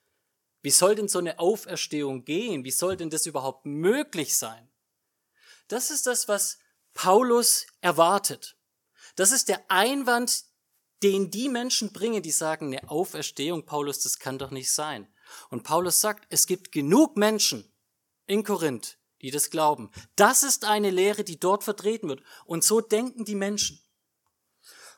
Wie 0.62 0.70
soll 0.70 0.94
denn 0.94 1.08
so 1.08 1.18
eine 1.18 1.38
Auferstehung 1.38 2.24
gehen? 2.24 2.64
Wie 2.64 2.70
soll 2.70 2.96
denn 2.96 3.08
das 3.08 3.24
überhaupt 3.24 3.64
möglich 3.64 4.36
sein? 4.36 4.68
Das 5.68 5.90
ist 5.90 6.06
das, 6.06 6.28
was 6.28 6.58
Paulus 6.94 7.66
erwartet. 7.80 8.56
Das 9.16 9.32
ist 9.32 9.48
der 9.48 9.70
Einwand, 9.70 10.44
den 11.02 11.30
die 11.30 11.48
Menschen 11.48 11.92
bringen, 11.92 12.22
die 12.22 12.30
sagen, 12.30 12.66
eine 12.66 12.90
Auferstehung, 12.90 13.64
Paulus, 13.64 14.00
das 14.00 14.18
kann 14.18 14.38
doch 14.38 14.50
nicht 14.50 14.72
sein. 14.72 15.08
Und 15.48 15.62
Paulus 15.62 16.00
sagt, 16.00 16.26
es 16.28 16.46
gibt 16.46 16.72
genug 16.72 17.16
Menschen 17.16 17.72
in 18.26 18.44
Korinth, 18.44 18.98
die 19.22 19.30
das 19.30 19.50
glauben. 19.50 19.90
Das 20.16 20.42
ist 20.42 20.64
eine 20.64 20.90
Lehre, 20.90 21.24
die 21.24 21.40
dort 21.40 21.64
vertreten 21.64 22.08
wird. 22.08 22.22
Und 22.44 22.64
so 22.64 22.80
denken 22.80 23.24
die 23.24 23.34
Menschen. 23.34 23.80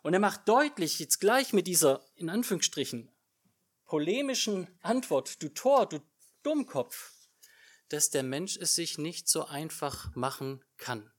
Und 0.02 0.14
er 0.14 0.20
macht 0.20 0.48
deutlich, 0.48 0.98
jetzt 0.98 1.20
gleich 1.20 1.52
mit 1.52 1.66
dieser, 1.66 2.04
in 2.16 2.28
Anführungsstrichen, 2.28 3.10
polemischen 3.84 4.68
Antwort, 4.80 5.40
du 5.42 5.48
Tor, 5.50 5.86
du 5.86 6.00
Dummkopf, 6.42 7.12
dass 7.88 8.10
der 8.10 8.22
Mensch 8.22 8.56
es 8.56 8.74
sich 8.74 8.98
nicht 8.98 9.28
so 9.28 9.44
einfach 9.44 10.12
machen 10.16 10.64
kann. 10.76 11.11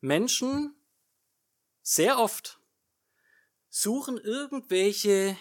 Menschen 0.00 0.74
sehr 1.82 2.18
oft 2.18 2.60
suchen 3.68 4.18
irgendwelche 4.18 5.36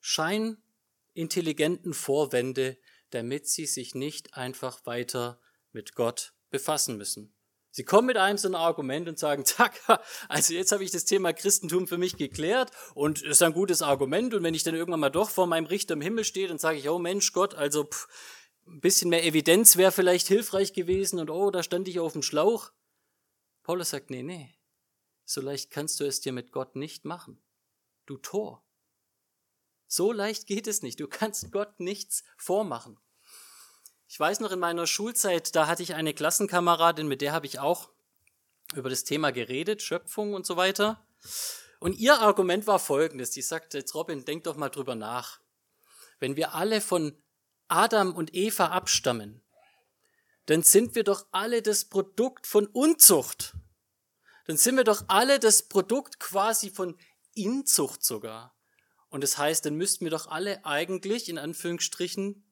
scheinintelligenten 0.00 1.94
Vorwände, 1.94 2.76
damit 3.10 3.48
sie 3.48 3.66
sich 3.66 3.94
nicht 3.94 4.34
einfach 4.34 4.84
weiter 4.86 5.40
mit 5.72 5.94
Gott 5.94 6.34
befassen 6.50 6.96
müssen. 6.96 7.34
Sie 7.70 7.84
kommen 7.84 8.06
mit 8.06 8.16
einem 8.16 8.38
so 8.38 8.46
ein 8.46 8.54
Argument 8.54 9.08
und 9.08 9.18
sagen, 9.18 9.44
zack, 9.46 9.80
also 10.28 10.54
jetzt 10.54 10.70
habe 10.70 10.84
ich 10.84 10.92
das 10.92 11.04
Thema 11.04 11.32
Christentum 11.32 11.88
für 11.88 11.98
mich 11.98 12.16
geklärt 12.16 12.70
und 12.94 13.22
ist 13.22 13.42
ein 13.42 13.52
gutes 13.52 13.82
Argument 13.82 14.32
und 14.34 14.42
wenn 14.44 14.54
ich 14.54 14.62
dann 14.62 14.76
irgendwann 14.76 15.00
mal 15.00 15.10
doch 15.10 15.30
vor 15.30 15.46
meinem 15.46 15.66
Richter 15.66 15.94
im 15.94 16.00
Himmel 16.00 16.24
stehe, 16.24 16.46
dann 16.46 16.58
sage 16.58 16.78
ich, 16.78 16.88
oh 16.88 16.98
Mensch, 16.98 17.32
Gott, 17.32 17.54
also 17.54 17.84
pff, 17.84 18.06
ein 18.66 18.80
bisschen 18.80 19.10
mehr 19.10 19.24
Evidenz 19.24 19.76
wäre 19.76 19.90
vielleicht 19.90 20.28
hilfreich 20.28 20.72
gewesen 20.72 21.18
und 21.18 21.30
oh, 21.30 21.50
da 21.50 21.62
stand 21.62 21.88
ich 21.88 21.98
auf 21.98 22.12
dem 22.12 22.22
Schlauch. 22.22 22.70
Paulus 23.64 23.90
sagt, 23.90 24.10
nee, 24.10 24.22
nee, 24.22 24.54
so 25.24 25.40
leicht 25.40 25.70
kannst 25.70 25.98
du 25.98 26.04
es 26.04 26.20
dir 26.20 26.32
mit 26.32 26.52
Gott 26.52 26.76
nicht 26.76 27.04
machen. 27.04 27.42
Du 28.06 28.18
Tor. 28.18 28.62
So 29.86 30.12
leicht 30.12 30.46
geht 30.46 30.66
es 30.66 30.82
nicht. 30.82 31.00
Du 31.00 31.08
kannst 31.08 31.50
Gott 31.50 31.80
nichts 31.80 32.24
vormachen. 32.36 32.98
Ich 34.06 34.20
weiß 34.20 34.40
noch 34.40 34.52
in 34.52 34.58
meiner 34.58 34.86
Schulzeit, 34.86 35.56
da 35.56 35.66
hatte 35.66 35.82
ich 35.82 35.94
eine 35.94 36.12
Klassenkameradin, 36.12 37.08
mit 37.08 37.22
der 37.22 37.32
habe 37.32 37.46
ich 37.46 37.58
auch 37.58 37.90
über 38.74 38.90
das 38.90 39.04
Thema 39.04 39.32
geredet, 39.32 39.82
Schöpfung 39.82 40.34
und 40.34 40.46
so 40.46 40.56
weiter. 40.56 41.06
Und 41.80 41.96
ihr 41.96 42.20
Argument 42.20 42.66
war 42.66 42.78
folgendes. 42.78 43.30
Die 43.30 43.42
sagte, 43.42 43.78
jetzt 43.78 43.94
Robin, 43.94 44.24
denk 44.24 44.44
doch 44.44 44.56
mal 44.56 44.68
drüber 44.68 44.94
nach. 44.94 45.40
Wenn 46.20 46.36
wir 46.36 46.54
alle 46.54 46.80
von 46.80 47.16
Adam 47.68 48.14
und 48.14 48.34
Eva 48.34 48.68
abstammen, 48.68 49.43
dann 50.46 50.62
sind 50.62 50.94
wir 50.94 51.04
doch 51.04 51.26
alle 51.32 51.62
das 51.62 51.86
Produkt 51.86 52.46
von 52.46 52.66
Unzucht. 52.66 53.54
Dann 54.46 54.56
sind 54.56 54.76
wir 54.76 54.84
doch 54.84 55.04
alle 55.08 55.38
das 55.38 55.68
Produkt 55.68 56.20
quasi 56.20 56.70
von 56.70 56.98
Inzucht 57.34 58.04
sogar. 58.04 58.54
Und 59.08 59.22
das 59.22 59.38
heißt, 59.38 59.64
dann 59.64 59.76
müssten 59.76 60.04
wir 60.04 60.10
doch 60.10 60.26
alle 60.26 60.64
eigentlich 60.66 61.28
in 61.28 61.38
Anführungsstrichen, 61.38 62.44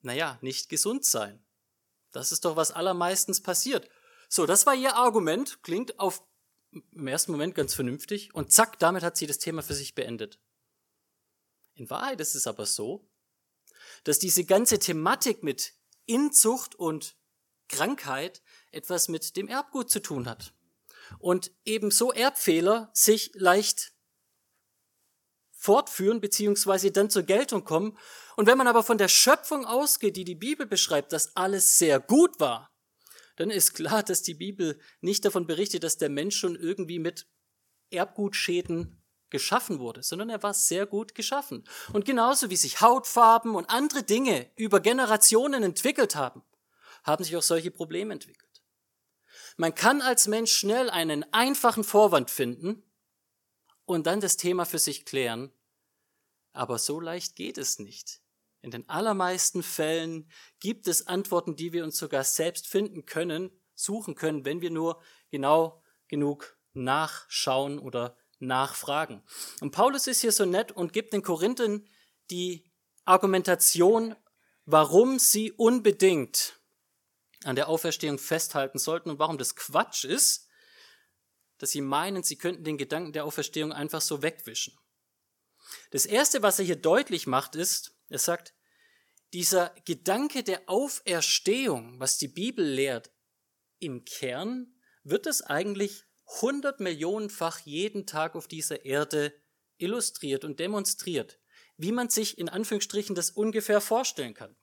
naja, 0.00 0.38
nicht 0.40 0.68
gesund 0.68 1.04
sein. 1.04 1.44
Das 2.10 2.32
ist 2.32 2.44
doch 2.44 2.56
was 2.56 2.72
allermeistens 2.72 3.42
passiert. 3.42 3.88
So, 4.28 4.46
das 4.46 4.66
war 4.66 4.74
ihr 4.74 4.96
Argument, 4.96 5.62
klingt 5.62 5.98
auf 6.00 6.24
im 6.72 7.06
ersten 7.08 7.32
Moment 7.32 7.54
ganz 7.54 7.74
vernünftig 7.74 8.32
und 8.34 8.52
zack, 8.52 8.78
damit 8.78 9.02
hat 9.02 9.16
sie 9.16 9.26
das 9.26 9.38
Thema 9.38 9.62
für 9.62 9.74
sich 9.74 9.94
beendet. 9.94 10.40
In 11.74 11.90
Wahrheit 11.90 12.20
ist 12.20 12.34
es 12.34 12.46
aber 12.46 12.64
so, 12.64 13.10
dass 14.04 14.18
diese 14.18 14.44
ganze 14.44 14.78
Thematik 14.78 15.42
mit 15.42 15.74
Inzucht 16.10 16.74
und 16.74 17.16
Krankheit 17.68 18.42
etwas 18.72 19.08
mit 19.08 19.36
dem 19.36 19.46
Erbgut 19.46 19.90
zu 19.90 20.00
tun 20.00 20.28
hat. 20.28 20.52
Und 21.20 21.52
ebenso 21.64 22.12
Erbfehler 22.12 22.90
sich 22.92 23.30
leicht 23.34 23.92
fortführen 25.52 26.20
beziehungsweise 26.20 26.90
dann 26.90 27.10
zur 27.10 27.22
Geltung 27.22 27.64
kommen. 27.64 27.96
Und 28.36 28.46
wenn 28.46 28.58
man 28.58 28.66
aber 28.66 28.82
von 28.82 28.98
der 28.98 29.08
Schöpfung 29.08 29.64
ausgeht, 29.66 30.16
die 30.16 30.24
die 30.24 30.34
Bibel 30.34 30.66
beschreibt, 30.66 31.12
dass 31.12 31.36
alles 31.36 31.78
sehr 31.78 32.00
gut 32.00 32.40
war, 32.40 32.72
dann 33.36 33.50
ist 33.50 33.74
klar, 33.74 34.02
dass 34.02 34.22
die 34.22 34.34
Bibel 34.34 34.80
nicht 35.00 35.24
davon 35.24 35.46
berichtet, 35.46 35.84
dass 35.84 35.96
der 35.96 36.08
Mensch 36.08 36.36
schon 36.36 36.56
irgendwie 36.56 36.98
mit 36.98 37.28
Erbgutschäden 37.90 38.99
geschaffen 39.30 39.78
wurde, 39.78 40.02
sondern 40.02 40.30
er 40.30 40.42
war 40.42 40.54
sehr 40.54 40.86
gut 40.86 41.14
geschaffen. 41.14 41.64
Und 41.92 42.04
genauso 42.04 42.50
wie 42.50 42.56
sich 42.56 42.80
Hautfarben 42.80 43.54
und 43.54 43.70
andere 43.70 44.02
Dinge 44.02 44.50
über 44.56 44.80
Generationen 44.80 45.62
entwickelt 45.62 46.16
haben, 46.16 46.42
haben 47.04 47.24
sich 47.24 47.36
auch 47.36 47.42
solche 47.42 47.70
Probleme 47.70 48.12
entwickelt. 48.12 48.62
Man 49.56 49.74
kann 49.74 50.02
als 50.02 50.26
Mensch 50.26 50.52
schnell 50.52 50.90
einen 50.90 51.24
einfachen 51.32 51.84
Vorwand 51.84 52.30
finden 52.30 52.82
und 53.84 54.06
dann 54.06 54.20
das 54.20 54.36
Thema 54.36 54.64
für 54.64 54.78
sich 54.78 55.04
klären, 55.04 55.52
aber 56.52 56.78
so 56.78 57.00
leicht 57.00 57.36
geht 57.36 57.58
es 57.58 57.78
nicht. 57.78 58.20
In 58.62 58.70
den 58.70 58.88
allermeisten 58.88 59.62
Fällen 59.62 60.30
gibt 60.60 60.86
es 60.86 61.06
Antworten, 61.06 61.56
die 61.56 61.72
wir 61.72 61.84
uns 61.84 61.96
sogar 61.96 62.24
selbst 62.24 62.66
finden 62.66 63.06
können, 63.06 63.50
suchen 63.74 64.14
können, 64.14 64.44
wenn 64.44 64.60
wir 64.60 64.70
nur 64.70 65.02
genau 65.30 65.82
genug 66.08 66.58
nachschauen 66.72 67.78
oder 67.78 68.16
nachfragen. 68.40 69.22
Und 69.60 69.70
Paulus 69.70 70.06
ist 70.06 70.20
hier 70.20 70.32
so 70.32 70.44
nett 70.44 70.72
und 70.72 70.92
gibt 70.92 71.12
den 71.12 71.22
Korinthern 71.22 71.86
die 72.30 72.64
Argumentation, 73.04 74.16
warum 74.64 75.18
sie 75.18 75.52
unbedingt 75.52 76.60
an 77.44 77.56
der 77.56 77.68
Auferstehung 77.68 78.18
festhalten 78.18 78.78
sollten 78.78 79.10
und 79.10 79.18
warum 79.18 79.38
das 79.38 79.56
Quatsch 79.56 80.04
ist, 80.04 80.48
dass 81.58 81.70
sie 81.70 81.80
meinen, 81.80 82.22
sie 82.22 82.36
könnten 82.36 82.64
den 82.64 82.78
Gedanken 82.78 83.12
der 83.12 83.24
Auferstehung 83.24 83.72
einfach 83.72 84.00
so 84.00 84.22
wegwischen. 84.22 84.78
Das 85.90 86.06
Erste, 86.06 86.42
was 86.42 86.58
er 86.58 86.64
hier 86.64 86.76
deutlich 86.76 87.26
macht, 87.26 87.54
ist, 87.54 87.94
er 88.08 88.18
sagt, 88.18 88.54
dieser 89.32 89.74
Gedanke 89.84 90.42
der 90.42 90.68
Auferstehung, 90.68 92.00
was 92.00 92.18
die 92.18 92.28
Bibel 92.28 92.64
lehrt, 92.64 93.10
im 93.78 94.04
Kern 94.04 94.74
wird 95.04 95.26
es 95.26 95.42
eigentlich 95.42 96.04
100 96.36 96.80
Millionenfach 96.80 97.60
jeden 97.60 98.06
Tag 98.06 98.34
auf 98.36 98.46
dieser 98.46 98.84
Erde 98.84 99.34
illustriert 99.78 100.44
und 100.44 100.60
demonstriert, 100.60 101.38
wie 101.76 101.92
man 101.92 102.08
sich 102.08 102.38
in 102.38 102.48
Anführungsstrichen 102.48 103.14
das 103.14 103.30
ungefähr 103.30 103.80
vorstellen 103.80 104.34
kann. 104.34 104.56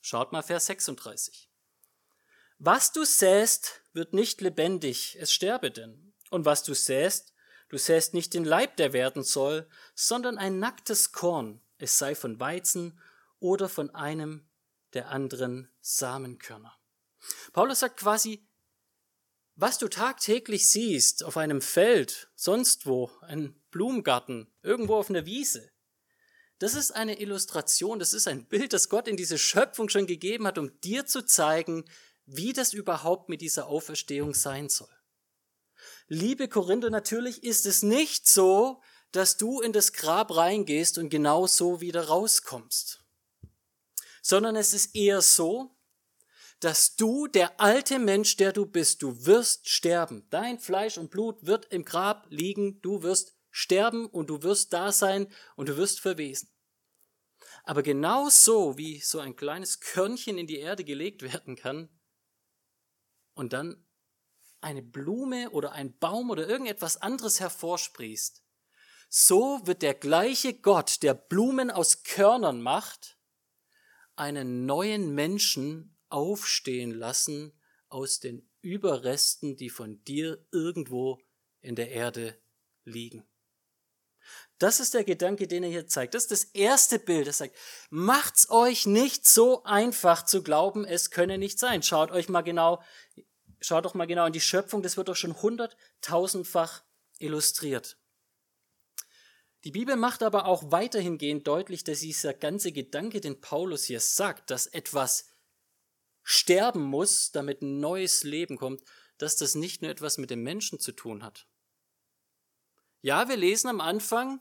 Schaut 0.00 0.32
mal 0.32 0.42
Vers 0.42 0.66
36. 0.66 1.48
Was 2.58 2.92
du 2.92 3.04
säst, 3.04 3.82
wird 3.92 4.12
nicht 4.12 4.40
lebendig, 4.40 5.16
es 5.20 5.32
sterbe 5.32 5.70
denn. 5.70 6.12
Und 6.30 6.44
was 6.44 6.62
du 6.62 6.74
säst, 6.74 7.34
du 7.68 7.76
säst 7.76 8.14
nicht 8.14 8.34
den 8.34 8.44
Leib, 8.44 8.76
der 8.76 8.92
werden 8.92 9.24
soll, 9.24 9.68
sondern 9.94 10.38
ein 10.38 10.58
nacktes 10.58 11.12
Korn, 11.12 11.60
es 11.78 11.98
sei 11.98 12.14
von 12.14 12.38
Weizen 12.38 13.00
oder 13.40 13.68
von 13.68 13.94
einem 13.94 14.48
der 14.94 15.08
anderen 15.08 15.68
Samenkörner. 15.80 16.76
Paulus 17.52 17.80
sagt 17.80 17.98
quasi, 17.98 18.46
was 19.54 19.78
du 19.78 19.88
tagtäglich 19.88 20.68
siehst 20.68 21.24
auf 21.24 21.36
einem 21.36 21.60
Feld, 21.60 22.30
sonst 22.34 22.86
wo, 22.86 23.10
ein 23.22 23.54
Blumengarten, 23.70 24.52
irgendwo 24.62 24.96
auf 24.96 25.10
einer 25.10 25.26
Wiese, 25.26 25.70
das 26.58 26.74
ist 26.74 26.92
eine 26.92 27.20
Illustration, 27.20 27.98
das 27.98 28.12
ist 28.12 28.28
ein 28.28 28.46
Bild, 28.46 28.72
das 28.72 28.88
Gott 28.88 29.08
in 29.08 29.16
diese 29.16 29.36
Schöpfung 29.36 29.88
schon 29.88 30.06
gegeben 30.06 30.46
hat, 30.46 30.58
um 30.58 30.80
dir 30.80 31.06
zu 31.06 31.26
zeigen, 31.26 31.84
wie 32.24 32.52
das 32.52 32.72
überhaupt 32.72 33.28
mit 33.28 33.40
dieser 33.40 33.66
Auferstehung 33.66 34.32
sein 34.32 34.68
soll. 34.68 34.88
Liebe 36.06 36.46
Korinther, 36.46 36.90
natürlich 36.90 37.42
ist 37.42 37.66
es 37.66 37.82
nicht 37.82 38.28
so, 38.28 38.80
dass 39.10 39.36
du 39.36 39.60
in 39.60 39.72
das 39.72 39.92
Grab 39.92 40.34
reingehst 40.36 40.98
und 40.98 41.10
genau 41.10 41.46
so 41.46 41.80
wieder 41.80 42.04
rauskommst, 42.06 43.02
sondern 44.22 44.54
es 44.54 44.72
ist 44.72 44.94
eher 44.94 45.20
so, 45.20 45.76
dass 46.62 46.94
du, 46.94 47.26
der 47.26 47.60
alte 47.60 47.98
Mensch, 47.98 48.36
der 48.36 48.52
du 48.52 48.66
bist, 48.66 49.02
du 49.02 49.26
wirst 49.26 49.68
sterben. 49.68 50.28
Dein 50.30 50.60
Fleisch 50.60 50.96
und 50.96 51.10
Blut 51.10 51.44
wird 51.44 51.66
im 51.72 51.84
Grab 51.84 52.28
liegen, 52.30 52.80
du 52.82 53.02
wirst 53.02 53.36
sterben 53.50 54.06
und 54.06 54.30
du 54.30 54.44
wirst 54.44 54.72
da 54.72 54.92
sein 54.92 55.26
und 55.56 55.68
du 55.68 55.76
wirst 55.76 55.98
verwesen. 55.98 56.48
Aber 57.64 57.82
genau 57.82 58.28
so, 58.28 58.78
wie 58.78 59.00
so 59.00 59.18
ein 59.18 59.34
kleines 59.34 59.80
Körnchen 59.80 60.38
in 60.38 60.46
die 60.46 60.60
Erde 60.60 60.84
gelegt 60.84 61.22
werden 61.22 61.56
kann 61.56 61.88
und 63.34 63.52
dann 63.52 63.84
eine 64.60 64.82
Blume 64.82 65.50
oder 65.50 65.72
ein 65.72 65.98
Baum 65.98 66.30
oder 66.30 66.48
irgendetwas 66.48 66.96
anderes 66.96 67.40
hervorsprießt, 67.40 68.40
so 69.08 69.60
wird 69.64 69.82
der 69.82 69.94
gleiche 69.94 70.54
Gott, 70.54 71.02
der 71.02 71.14
Blumen 71.14 71.72
aus 71.72 72.04
Körnern 72.04 72.62
macht, 72.62 73.18
einen 74.14 74.64
neuen 74.64 75.12
Menschen 75.12 75.91
aufstehen 76.12 76.92
lassen 76.92 77.52
aus 77.88 78.20
den 78.20 78.48
Überresten, 78.60 79.56
die 79.56 79.70
von 79.70 80.02
dir 80.04 80.44
irgendwo 80.50 81.20
in 81.60 81.74
der 81.74 81.90
Erde 81.90 82.38
liegen. 82.84 83.24
Das 84.58 84.78
ist 84.78 84.94
der 84.94 85.02
Gedanke, 85.02 85.48
den 85.48 85.64
er 85.64 85.70
hier 85.70 85.88
zeigt. 85.88 86.14
Das 86.14 86.24
ist 86.24 86.30
das 86.30 86.44
erste 86.44 86.98
Bild. 86.98 87.26
Er 87.26 87.32
sagt, 87.32 87.56
macht's 87.90 88.48
euch 88.50 88.86
nicht 88.86 89.26
so 89.26 89.64
einfach 89.64 90.24
zu 90.24 90.42
glauben, 90.42 90.84
es 90.84 91.10
könne 91.10 91.38
nicht 91.38 91.58
sein. 91.58 91.82
Schaut 91.82 92.12
euch 92.12 92.28
mal 92.28 92.42
genau, 92.42 92.82
schaut 93.60 93.84
doch 93.84 93.94
mal 93.94 94.06
genau 94.06 94.26
in 94.26 94.32
die 94.32 94.40
Schöpfung. 94.40 94.82
Das 94.82 94.96
wird 94.96 95.08
doch 95.08 95.16
schon 95.16 95.42
hunderttausendfach 95.42 96.84
illustriert. 97.18 97.98
Die 99.64 99.72
Bibel 99.72 99.96
macht 99.96 100.22
aber 100.22 100.46
auch 100.46 100.70
weiterhin 100.70 101.18
gehend 101.18 101.46
deutlich, 101.46 101.84
dass 101.84 102.00
dieser 102.00 102.34
ganze 102.34 102.72
Gedanke, 102.72 103.20
den 103.20 103.40
Paulus 103.40 103.84
hier 103.84 104.00
sagt, 104.00 104.50
dass 104.50 104.66
etwas 104.66 105.31
sterben 106.22 106.82
muss, 106.82 107.32
damit 107.32 107.62
ein 107.62 107.80
neues 107.80 108.22
Leben 108.22 108.56
kommt, 108.56 108.82
dass 109.18 109.36
das 109.36 109.54
nicht 109.54 109.82
nur 109.82 109.90
etwas 109.90 110.18
mit 110.18 110.30
dem 110.30 110.42
Menschen 110.42 110.78
zu 110.80 110.92
tun 110.92 111.22
hat. 111.22 111.46
Ja, 113.00 113.28
wir 113.28 113.36
lesen 113.36 113.68
am 113.68 113.80
Anfang, 113.80 114.40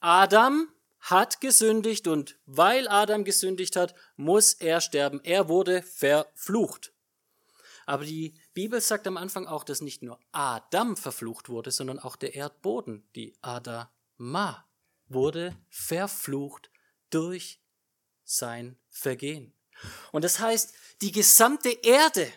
Adam 0.00 0.68
hat 1.00 1.40
gesündigt 1.40 2.06
und 2.06 2.38
weil 2.46 2.86
Adam 2.88 3.24
gesündigt 3.24 3.74
hat, 3.76 3.94
muss 4.16 4.52
er 4.54 4.80
sterben. 4.80 5.20
Er 5.24 5.48
wurde 5.48 5.82
verflucht. 5.82 6.92
Aber 7.86 8.04
die 8.04 8.40
Bibel 8.54 8.80
sagt 8.80 9.08
am 9.08 9.16
Anfang 9.16 9.46
auch, 9.46 9.64
dass 9.64 9.80
nicht 9.80 10.02
nur 10.02 10.20
Adam 10.30 10.96
verflucht 10.96 11.48
wurde, 11.48 11.72
sondern 11.72 11.98
auch 11.98 12.14
der 12.14 12.34
Erdboden, 12.34 13.08
die 13.16 13.36
Adama, 13.42 14.64
wurde 15.08 15.56
verflucht 15.68 16.70
durch 17.10 17.60
sein 18.24 18.78
Vergehen. 18.88 19.52
Und 20.12 20.24
das 20.24 20.38
heißt, 20.38 20.74
die 21.00 21.12
gesamte 21.12 21.70
Erde, 21.70 22.30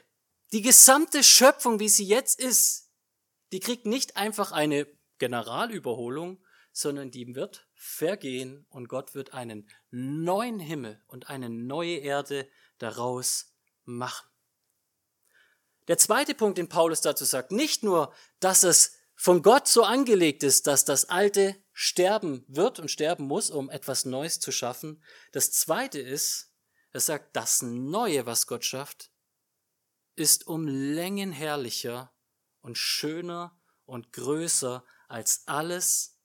die 0.52 0.62
gesamte 0.62 1.24
Schöpfung, 1.24 1.80
wie 1.80 1.90
sie 1.90 2.06
jetzt 2.06 2.40
ist, 2.40 2.90
die 3.52 3.60
kriegt 3.60 3.86
nicht 3.86 4.18
einfach 4.18 4.52
eine 4.52 4.88
Generalüberholung, 5.18 6.44
sondern 6.72 7.12
die 7.12 7.36
wird 7.36 7.68
vergehen 7.74 8.66
und 8.70 8.90
Gott 8.90 9.16
wird 9.16 9.34
einen 9.34 9.70
neuen 9.92 10.60
Himmel 10.60 11.02
und 11.08 11.30
eine 11.30 11.50
neue 11.50 11.98
Erde 11.98 12.50
daraus 12.80 13.54
machen. 13.86 14.28
Der 15.88 15.98
zweite 15.98 16.34
Punkt, 16.34 16.58
den 16.58 16.68
Paulus 16.68 17.01
dazu 17.01 17.25
sagt, 17.25 17.51
nicht 17.51 17.84
nur, 17.84 18.14
dass 18.40 18.64
es 18.64 18.98
von 19.16 19.42
Gott 19.42 19.68
so 19.68 19.84
angelegt 19.84 20.44
ist, 20.44 20.68
dass 20.68 20.84
das 20.84 21.05
Alte 21.05 21.55
sterben 21.72 22.44
wird 22.48 22.79
und 22.79 22.92
sterben 22.92 23.25
muss, 23.25 23.50
um 23.50 23.70
etwas 23.70 24.05
Neues 24.05 24.40
zu 24.40 24.51
schaffen. 24.51 25.03
Das 25.31 25.51
zweite 25.51 26.00
ist, 26.00 26.51
er 26.96 27.01
sagt, 27.01 27.36
das 27.36 27.62
Neue, 27.62 28.25
was 28.25 28.48
Gott 28.48 28.64
schafft, 28.64 29.12
ist 30.16 30.48
um 30.48 30.66
Längen 30.66 31.34
herrlicher 31.34 32.14
und 32.62 32.77
schöner 32.77 33.53
und 33.86 34.14
größer 34.14 34.81
als 35.10 35.46
alles, 35.46 36.18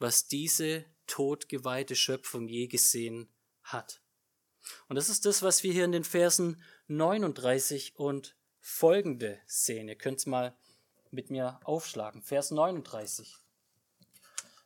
was 0.00 0.26
diese 0.26 0.84
todgeweihte 1.06 1.94
Schöpfung 1.94 2.48
je 2.48 2.66
gesehen 2.66 3.32
hat. 3.62 4.02
Und 4.88 4.96
das 4.96 5.08
ist 5.08 5.24
das, 5.24 5.40
was 5.42 5.62
wir 5.62 5.72
hier 5.72 5.84
in 5.84 5.92
den 5.92 6.02
Versen 6.02 6.60
39 6.88 7.94
und 7.94 8.34
folgende 8.58 9.40
sehen. 9.46 9.86
Ihr 9.86 9.94
könnt 9.94 10.18
es 10.18 10.26
mal 10.26 10.56
mit 11.12 11.30
mir 11.30 11.60
aufschlagen. 11.62 12.22
Vers 12.22 12.50
39. 12.50 13.36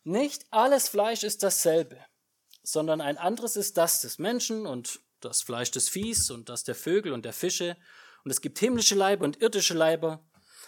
Nicht 0.02 0.46
alles 0.50 0.88
Fleisch 0.88 1.24
ist 1.24 1.42
dasselbe, 1.42 2.02
sondern 2.62 3.02
ein 3.02 3.18
anderes 3.18 3.56
ist 3.56 3.76
das 3.76 4.00
des 4.00 4.18
Menschen 4.18 4.64
und 4.64 5.02
das 5.20 5.42
Fleisch 5.42 5.70
des 5.70 5.88
Viehs 5.88 6.30
und 6.30 6.48
das 6.48 6.64
der 6.64 6.74
Vögel 6.74 7.12
und 7.12 7.24
der 7.24 7.32
Fische. 7.32 7.76
Und 8.24 8.30
es 8.30 8.40
gibt 8.40 8.58
himmlische 8.58 8.94
Leiber 8.94 9.24
und 9.24 9.40
irdische 9.40 9.74
Leiber. 9.74 10.24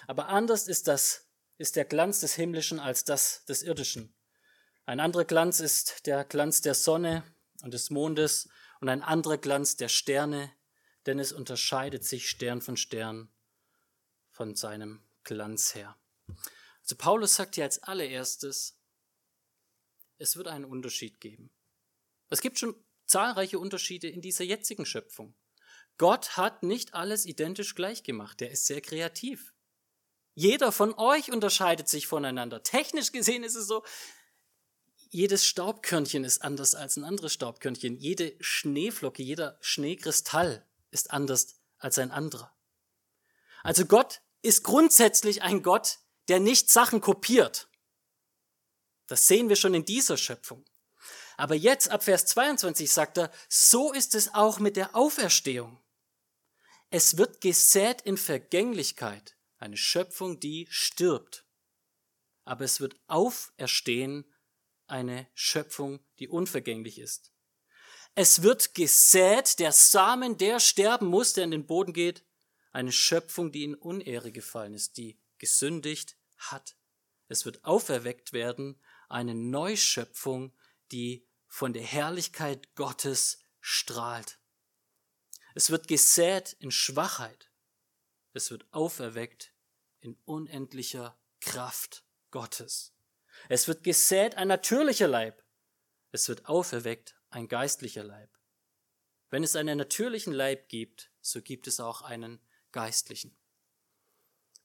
Aber 0.07 0.29
anders 0.29 0.69
ist 0.69 0.89
das, 0.89 1.29
ist 1.59 1.77
der 1.77 1.85
Glanz 1.85 2.21
des 2.21 2.35
Himmlischen 2.35 2.79
als 2.79 3.05
das 3.05 3.45
des 3.47 3.63
Irdischen. 3.63 4.15
Ein 4.87 5.01
anderer 5.01 5.25
Glanz 5.25 5.61
ist 5.61 6.07
der 6.07 6.25
Glanz 6.25 6.61
der 6.63 6.75
Sonne 6.75 7.25
und 7.63 7.75
des 7.75 7.91
Mondes 7.91 8.49
und 8.81 8.89
ein 8.89 9.03
anderer 9.03 9.37
Glanz 9.37 9.77
der 9.77 9.89
Sterne, 9.89 10.51
denn 11.07 11.19
es 11.19 11.33
unterscheidet 11.33 12.05
sich 12.05 12.29
Stern 12.29 12.63
von 12.63 12.77
Stern 12.77 13.29
von 14.31 14.55
seinem 14.55 15.03
Glanz 15.25 15.75
her. 15.75 15.97
Also 16.83 16.97
Paulus 16.97 17.35
sagt 17.35 17.57
hier 17.57 17.65
als 17.65 17.83
allererstes, 17.83 18.79
es 20.17 20.37
wird 20.37 20.49
einen 20.49 20.65
Unterschied 20.65 21.21
geben. 21.21 21.51
Es 22.31 22.41
gibt 22.41 22.59
schon 22.59 22.75
zahlreiche 23.09 23.59
Unterschiede 23.59 24.09
in 24.09 24.21
dieser 24.21 24.45
jetzigen 24.45 24.87
Schöpfung. 24.87 25.35
Gott 25.97 26.37
hat 26.37 26.63
nicht 26.63 26.95
alles 26.95 27.27
identisch 27.27 27.75
gleich 27.75 28.05
gemacht. 28.05 28.41
Er 28.41 28.53
ist 28.53 28.67
sehr 28.67 28.81
kreativ. 28.81 29.53
Jeder 30.35 30.71
von 30.71 30.95
euch 30.95 31.33
unterscheidet 31.33 31.89
sich 31.89 32.07
voneinander. 32.07 32.63
Technisch 32.63 33.11
gesehen 33.11 33.43
ist 33.43 33.57
es 33.57 33.67
so, 33.67 33.83
jedes 35.11 35.45
Staubkörnchen 35.47 36.23
ist 36.23 36.43
anders 36.43 36.75
als 36.75 36.97
ein 36.97 37.05
anderes 37.05 37.33
Staubkörnchen. 37.33 37.97
Jede 37.97 38.37
Schneeflocke, 38.41 39.23
jeder 39.23 39.59
Schneekristall 39.61 40.65
ist 40.91 41.11
anders 41.11 41.57
als 41.79 41.99
ein 41.99 42.11
anderer. 42.11 42.55
Also 43.63 43.87
Gott 43.87 44.21
ist 44.43 44.63
grundsätzlich 44.63 45.43
ein 45.43 45.63
Gott, 45.63 45.99
der 46.29 46.41
nicht 46.41 46.71
Sachen 46.71 47.01
kopiert. 47.01 47.69
Das 49.07 49.27
sehen 49.27 49.49
wir 49.49 49.57
schon 49.57 49.75
in 49.75 49.85
dieser 49.85 50.17
Schöpfung. 50.17 50.65
Aber 51.39 51.55
jetzt 51.55 51.91
ab 51.91 52.03
Vers 52.03 52.27
22 52.27 52.91
sagt 52.91 53.17
er, 53.17 53.31
so 53.49 53.93
ist 53.93 54.17
es 54.17 54.35
auch 54.35 54.59
mit 54.59 54.77
der 54.77 54.97
Auferstehung. 54.97 55.81
Es 56.91 57.17
wird 57.17 57.41
gesät 57.41 58.03
in 58.03 58.17
Vergänglichkeit, 58.17 59.37
eine 59.57 59.77
Schöpfung, 59.77 60.41
die 60.41 60.67
stirbt. 60.69 61.47
Aber 62.45 62.65
es 62.65 62.81
wird 62.81 62.97
auferstehen 63.07 64.25
eine 64.89 65.29
Schöpfung, 65.33 66.01
die 66.19 66.27
unvergänglich 66.27 66.99
ist. 66.99 67.31
Es 68.17 68.43
wird 68.43 68.75
gesät, 68.75 69.61
der 69.61 69.71
Samen, 69.71 70.39
der 70.39 70.59
sterben 70.59 71.07
muss, 71.07 71.35
der 71.35 71.45
in 71.45 71.53
den 71.53 71.67
Boden 71.67 71.93
geht, 71.93 72.25
eine 72.73 72.91
Schöpfung, 72.91 73.53
die 73.53 73.63
in 73.63 73.77
Unehre 73.77 74.33
gefallen 74.33 74.75
ist, 74.75 74.97
die 74.97 75.21
gesündigt 75.39 76.17
hat. 76.37 76.75
Es 77.29 77.45
wird 77.45 77.65
auferweckt 77.65 78.33
werden, 78.33 78.81
eine 79.09 79.37
Neuschöpfung, 79.37 80.53
die 80.91 81.28
von 81.59 81.73
der 81.73 81.83
Herrlichkeit 81.83 82.73
Gottes 82.77 83.41
strahlt. 83.61 84.39
Es 85.57 85.71
wird 85.71 85.89
gesät 85.89 86.53
in 86.61 86.71
Schwachheit. 86.71 87.51
Es 88.33 88.53
wird 88.53 88.73
auferweckt 88.73 89.53
in 89.99 90.17
unendlicher 90.25 91.19
Kraft 91.41 92.05
Gottes. 92.31 92.95
Es 93.49 93.67
wird 93.67 93.83
gesät 93.83 94.37
ein 94.37 94.47
natürlicher 94.47 95.09
Leib. 95.09 95.43
Es 96.13 96.29
wird 96.29 96.47
auferweckt 96.47 97.17
ein 97.31 97.49
geistlicher 97.49 98.05
Leib. 98.05 98.31
Wenn 99.29 99.43
es 99.43 99.57
einen 99.57 99.79
natürlichen 99.79 100.33
Leib 100.33 100.69
gibt, 100.69 101.11
so 101.21 101.43
gibt 101.43 101.67
es 101.67 101.81
auch 101.81 102.03
einen 102.03 102.41
geistlichen. 102.71 103.37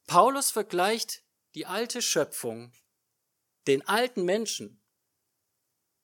Paulus 0.06 0.52
vergleicht 0.52 1.24
die 1.56 1.66
alte 1.66 2.04
Schöpfung, 2.04 2.72
den 3.66 3.82
alten 3.88 4.26
Menschen, 4.26 4.83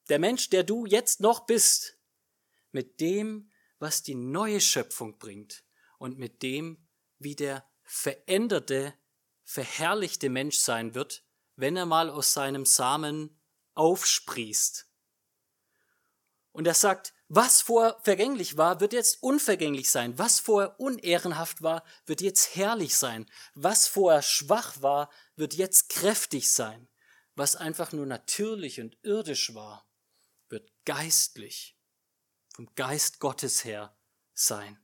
der 0.09 0.19
Mensch, 0.19 0.49
der 0.49 0.63
du 0.63 0.85
jetzt 0.85 1.21
noch 1.21 1.45
bist, 1.45 1.97
mit 2.71 2.99
dem, 2.99 3.51
was 3.79 4.03
die 4.03 4.15
neue 4.15 4.61
Schöpfung 4.61 5.17
bringt 5.17 5.63
und 5.97 6.17
mit 6.17 6.43
dem, 6.43 6.87
wie 7.17 7.35
der 7.35 7.67
veränderte, 7.83 8.93
verherrlichte 9.43 10.29
Mensch 10.29 10.57
sein 10.57 10.93
wird, 10.93 11.23
wenn 11.55 11.75
er 11.75 11.85
mal 11.85 12.09
aus 12.09 12.33
seinem 12.33 12.65
Samen 12.65 13.39
aufsprießt. 13.73 14.87
Und 16.51 16.67
er 16.67 16.73
sagt, 16.73 17.13
was 17.27 17.61
vorher 17.61 17.99
vergänglich 18.03 18.57
war, 18.57 18.79
wird 18.79 18.91
jetzt 18.91 19.21
unvergänglich 19.21 19.91
sein. 19.91 20.17
Was 20.17 20.39
vorher 20.39 20.79
unehrenhaft 20.79 21.61
war, 21.61 21.83
wird 22.05 22.21
jetzt 22.21 22.55
herrlich 22.55 22.97
sein. 22.97 23.29
Was 23.53 23.87
vorher 23.87 24.23
schwach 24.23 24.81
war, 24.81 25.11
wird 25.35 25.53
jetzt 25.53 25.89
kräftig 25.89 26.51
sein. 26.51 26.87
Was 27.35 27.55
einfach 27.55 27.91
nur 27.91 28.07
natürlich 28.07 28.81
und 28.81 28.97
irdisch 29.03 29.53
war, 29.53 29.88
wird 30.49 30.71
geistlich, 30.85 31.77
vom 32.53 32.73
Geist 32.75 33.19
Gottes 33.19 33.63
her 33.63 33.97
sein. 34.33 34.83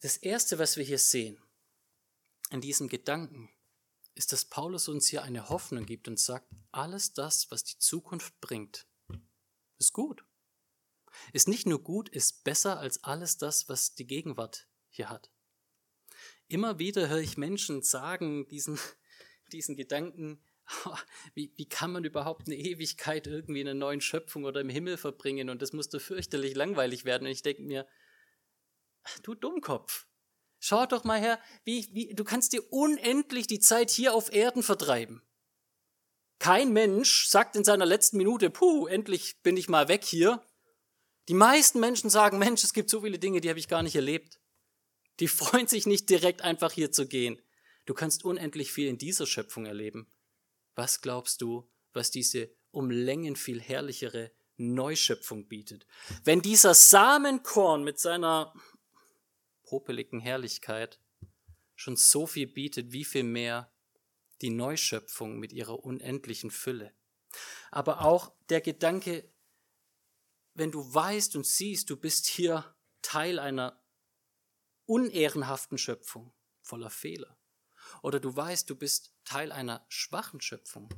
Das 0.00 0.16
Erste, 0.16 0.58
was 0.58 0.76
wir 0.76 0.84
hier 0.84 0.98
sehen, 0.98 1.42
in 2.50 2.60
diesem 2.60 2.88
Gedanken, 2.88 3.50
ist, 4.14 4.32
dass 4.32 4.44
Paulus 4.44 4.88
uns 4.88 5.06
hier 5.06 5.22
eine 5.22 5.48
Hoffnung 5.48 5.86
gibt 5.86 6.08
und 6.08 6.18
sagt, 6.18 6.48
alles 6.72 7.12
das, 7.12 7.50
was 7.50 7.64
die 7.64 7.78
Zukunft 7.78 8.40
bringt, 8.40 8.86
ist 9.78 9.92
gut. 9.92 10.24
Ist 11.32 11.48
nicht 11.48 11.66
nur 11.66 11.82
gut, 11.82 12.08
ist 12.08 12.44
besser 12.44 12.78
als 12.78 13.02
alles 13.04 13.38
das, 13.38 13.68
was 13.68 13.94
die 13.94 14.06
Gegenwart 14.06 14.68
hier 14.88 15.08
hat. 15.08 15.30
Immer 16.48 16.78
wieder 16.78 17.08
höre 17.08 17.20
ich 17.20 17.36
Menschen 17.36 17.82
sagen, 17.82 18.48
diesen, 18.48 18.78
diesen 19.52 19.76
Gedanken, 19.76 20.42
wie, 21.34 21.52
wie 21.56 21.68
kann 21.68 21.92
man 21.92 22.04
überhaupt 22.04 22.46
eine 22.46 22.56
Ewigkeit 22.56 23.26
irgendwie 23.26 23.60
in 23.60 23.68
einer 23.68 23.78
neuen 23.78 24.00
Schöpfung 24.00 24.44
oder 24.44 24.60
im 24.60 24.68
Himmel 24.68 24.96
verbringen 24.96 25.50
und 25.50 25.62
das 25.62 25.72
muss 25.72 25.88
doch 25.88 26.00
fürchterlich 26.00 26.54
langweilig 26.54 27.04
werden. 27.04 27.26
Und 27.26 27.32
ich 27.32 27.42
denke 27.42 27.62
mir, 27.62 27.86
du 29.22 29.34
Dummkopf, 29.34 30.06
schau 30.58 30.86
doch 30.86 31.04
mal 31.04 31.20
her, 31.20 31.40
wie, 31.64 31.88
wie, 31.92 32.14
du 32.14 32.24
kannst 32.24 32.52
dir 32.52 32.62
unendlich 32.72 33.46
die 33.46 33.60
Zeit 33.60 33.90
hier 33.90 34.14
auf 34.14 34.32
Erden 34.32 34.62
vertreiben. 34.62 35.22
Kein 36.38 36.72
Mensch 36.72 37.28
sagt 37.28 37.54
in 37.56 37.64
seiner 37.64 37.84
letzten 37.84 38.16
Minute, 38.16 38.48
puh, 38.48 38.86
endlich 38.86 39.42
bin 39.42 39.56
ich 39.56 39.68
mal 39.68 39.88
weg 39.88 40.04
hier. 40.04 40.42
Die 41.28 41.34
meisten 41.34 41.80
Menschen 41.80 42.08
sagen, 42.08 42.38
Mensch, 42.38 42.64
es 42.64 42.72
gibt 42.72 42.88
so 42.88 43.02
viele 43.02 43.18
Dinge, 43.18 43.42
die 43.42 43.50
habe 43.50 43.58
ich 43.58 43.68
gar 43.68 43.82
nicht 43.82 43.94
erlebt. 43.94 44.40
Die 45.20 45.28
freuen 45.28 45.66
sich 45.66 45.84
nicht 45.86 46.08
direkt 46.08 46.40
einfach 46.40 46.72
hier 46.72 46.92
zu 46.92 47.06
gehen. 47.06 47.42
Du 47.84 47.92
kannst 47.92 48.24
unendlich 48.24 48.72
viel 48.72 48.88
in 48.88 48.96
dieser 48.96 49.26
Schöpfung 49.26 49.66
erleben. 49.66 50.10
Was 50.80 51.02
glaubst 51.02 51.42
du, 51.42 51.68
was 51.92 52.10
diese 52.10 52.50
um 52.70 52.90
Längen 52.90 53.36
viel 53.36 53.60
herrlichere 53.60 54.32
Neuschöpfung 54.56 55.46
bietet? 55.46 55.86
Wenn 56.24 56.40
dieser 56.40 56.72
Samenkorn 56.72 57.84
mit 57.84 58.00
seiner 58.00 58.54
popeligen 59.62 60.20
Herrlichkeit 60.20 60.98
schon 61.76 61.96
so 61.96 62.26
viel 62.26 62.46
bietet, 62.46 62.92
wie 62.92 63.04
viel 63.04 63.24
mehr 63.24 63.70
die 64.40 64.48
Neuschöpfung 64.48 65.38
mit 65.38 65.52
ihrer 65.52 65.84
unendlichen 65.84 66.50
Fülle. 66.50 66.94
Aber 67.70 68.00
auch 68.06 68.32
der 68.48 68.62
Gedanke, 68.62 69.30
wenn 70.54 70.72
du 70.72 70.94
weißt 70.94 71.36
und 71.36 71.46
siehst, 71.46 71.90
du 71.90 71.96
bist 71.98 72.26
hier 72.26 72.74
Teil 73.02 73.38
einer 73.38 73.84
unehrenhaften 74.86 75.76
Schöpfung 75.76 76.32
voller 76.62 76.88
Fehler. 76.88 77.36
Oder 78.02 78.20
du 78.20 78.34
weißt, 78.34 78.68
du 78.68 78.76
bist 78.76 79.14
Teil 79.24 79.52
einer 79.52 79.84
schwachen 79.88 80.40
Schöpfung. 80.40 80.88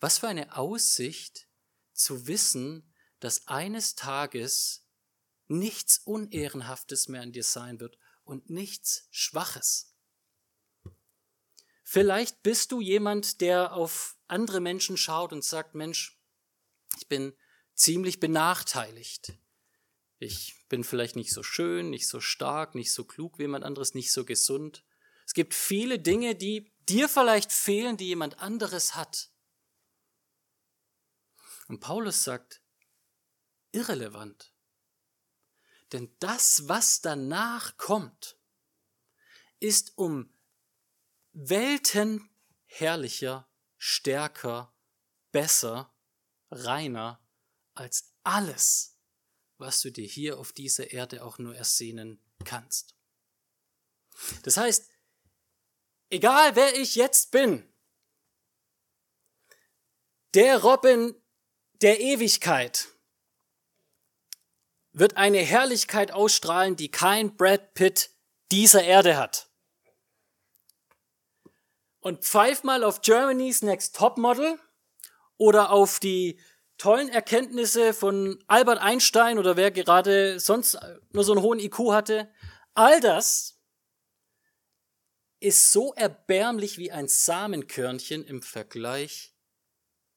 Was 0.00 0.18
für 0.18 0.28
eine 0.28 0.56
Aussicht 0.56 1.48
zu 1.92 2.26
wissen, 2.26 2.94
dass 3.20 3.48
eines 3.48 3.94
Tages 3.94 4.86
nichts 5.48 5.98
Unehrenhaftes 5.98 7.08
mehr 7.08 7.22
an 7.22 7.32
dir 7.32 7.44
sein 7.44 7.80
wird 7.80 7.98
und 8.24 8.48
nichts 8.48 9.08
Schwaches. 9.10 9.94
Vielleicht 11.82 12.42
bist 12.42 12.70
du 12.70 12.80
jemand, 12.80 13.40
der 13.40 13.72
auf 13.72 14.16
andere 14.28 14.60
Menschen 14.60 14.96
schaut 14.96 15.32
und 15.32 15.42
sagt, 15.42 15.74
Mensch, 15.74 16.20
ich 16.96 17.08
bin 17.08 17.34
ziemlich 17.74 18.20
benachteiligt. 18.20 19.32
Ich 20.18 20.66
bin 20.68 20.84
vielleicht 20.84 21.16
nicht 21.16 21.32
so 21.32 21.42
schön, 21.42 21.90
nicht 21.90 22.06
so 22.06 22.20
stark, 22.20 22.74
nicht 22.74 22.92
so 22.92 23.04
klug 23.04 23.38
wie 23.38 23.42
jemand 23.42 23.64
anderes, 23.64 23.94
nicht 23.94 24.12
so 24.12 24.24
gesund. 24.24 24.84
Es 25.30 25.34
gibt 25.34 25.54
viele 25.54 26.00
Dinge, 26.00 26.34
die 26.34 26.74
dir 26.88 27.08
vielleicht 27.08 27.52
fehlen, 27.52 27.96
die 27.96 28.06
jemand 28.06 28.40
anderes 28.40 28.96
hat. 28.96 29.30
Und 31.68 31.78
Paulus 31.78 32.24
sagt, 32.24 32.60
irrelevant. 33.70 34.52
Denn 35.92 36.12
das, 36.18 36.66
was 36.66 37.00
danach 37.00 37.76
kommt, 37.76 38.40
ist 39.60 39.96
um 39.96 40.34
Welten 41.30 42.28
herrlicher, 42.64 43.48
stärker, 43.76 44.74
besser, 45.30 45.94
reiner 46.50 47.24
als 47.74 48.16
alles, 48.24 48.98
was 49.58 49.80
du 49.80 49.92
dir 49.92 50.08
hier 50.08 50.40
auf 50.40 50.52
dieser 50.52 50.90
Erde 50.90 51.24
auch 51.24 51.38
nur 51.38 51.54
ersehnen 51.54 52.20
kannst. 52.44 52.96
Das 54.42 54.56
heißt, 54.56 54.89
egal 56.10 56.56
wer 56.56 56.76
ich 56.76 56.94
jetzt 56.94 57.30
bin, 57.30 57.66
der 60.34 60.62
Robin 60.62 61.14
der 61.80 62.00
Ewigkeit 62.00 62.88
wird 64.92 65.16
eine 65.16 65.38
Herrlichkeit 65.38 66.12
ausstrahlen, 66.12 66.76
die 66.76 66.90
kein 66.90 67.36
Brad 67.36 67.74
Pitt 67.74 68.10
dieser 68.50 68.82
Erde 68.84 69.16
hat 69.16 69.50
und 72.00 72.24
pfeif 72.24 72.64
mal 72.64 72.82
auf 72.84 73.02
Germany's 73.02 73.62
Next 73.62 73.96
Top 73.96 74.18
Model 74.18 74.58
oder 75.36 75.70
auf 75.70 76.00
die 76.00 76.40
tollen 76.78 77.08
Erkenntnisse 77.10 77.92
von 77.92 78.42
Albert 78.46 78.80
Einstein 78.80 79.38
oder 79.38 79.56
wer 79.56 79.70
gerade 79.70 80.40
sonst 80.40 80.78
nur 81.12 81.24
so 81.24 81.32
einen 81.32 81.42
hohen 81.42 81.58
IQ 81.58 81.92
hatte. 81.92 82.30
All 82.74 83.00
das 83.00 83.59
ist 85.40 85.72
so 85.72 85.94
erbärmlich 85.94 86.78
wie 86.78 86.92
ein 86.92 87.08
Samenkörnchen 87.08 88.24
im 88.24 88.42
Vergleich 88.42 89.34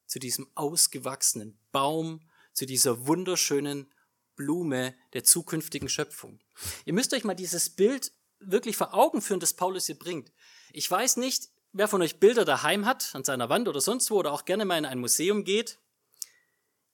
zu 0.06 0.20
diesem 0.20 0.48
ausgewachsenen 0.56 1.58
Baum, 1.72 2.22
zu 2.54 2.66
dieser 2.66 3.08
wunderschönen 3.08 3.92
Blume 4.36 4.96
der 5.14 5.24
zukünftigen 5.24 5.90
Schöpfung. 5.90 6.40
Ihr 6.86 6.94
müsst 6.94 7.14
euch 7.14 7.24
mal 7.24 7.34
dieses 7.34 7.70
Bild 7.70 8.12
wirklich 8.40 8.76
vor 8.76 8.94
Augen 8.94 9.22
führen, 9.22 9.40
das 9.40 9.54
Paulus 9.54 9.86
hier 9.86 9.98
bringt. 9.98 10.32
Ich 10.72 10.90
weiß 10.90 11.18
nicht, 11.18 11.50
wer 11.72 11.88
von 11.88 12.02
euch 12.02 12.20
Bilder 12.20 12.46
daheim 12.46 12.86
hat, 12.86 13.16
an 13.16 13.24
seiner 13.24 13.50
Wand 13.50 13.68
oder 13.68 13.82
sonst 13.82 14.12
wo, 14.12 14.18
oder 14.18 14.34
auch 14.34 14.46
gerne 14.46 14.66
mal 14.66 14.78
in 14.78 14.86
ein 14.86 15.00
Museum 15.00 15.44
geht, 15.44 15.80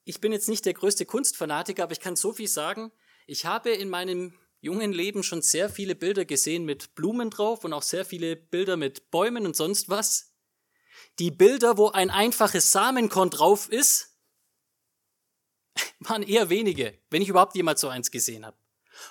ich 0.10 0.22
bin 0.22 0.32
jetzt 0.32 0.50
nicht 0.50 0.66
der 0.66 0.74
größte 0.74 1.06
Kunstfanatiker, 1.06 1.84
aber 1.84 1.92
ich 1.92 2.00
kann 2.00 2.16
so 2.16 2.34
viel 2.34 2.48
sagen. 2.48 2.92
Ich 3.28 3.46
habe 3.46 3.70
in 3.70 3.90
meinem 3.90 4.34
jungen 4.62 4.92
Leben 4.92 5.24
schon 5.24 5.42
sehr 5.42 5.70
viele 5.70 5.96
Bilder 5.96 6.26
gesehen 6.26 6.66
mit 6.66 6.96
Blumen 6.96 7.30
drauf 7.30 7.64
und 7.64 7.74
auch 7.74 7.84
sehr 7.84 8.06
viele 8.06 8.36
Bilder 8.36 8.78
mit 8.78 9.12
Bäumen 9.12 9.46
und 9.46 9.56
sonst 9.56 9.90
was. 9.90 10.34
Die 11.18 11.32
Bilder, 11.32 11.78
wo 11.78 11.90
ein 11.90 12.10
einfaches 12.10 12.72
Samenkorn 12.72 13.30
drauf 13.30 13.70
ist, 13.70 14.18
waren 16.00 16.24
eher 16.24 16.50
wenige, 16.50 16.98
wenn 17.10 17.22
ich 17.22 17.30
überhaupt 17.30 17.56
jemals 17.56 17.82
so 17.82 17.88
eins 17.88 18.12
gesehen 18.12 18.46
habe. 18.46 18.58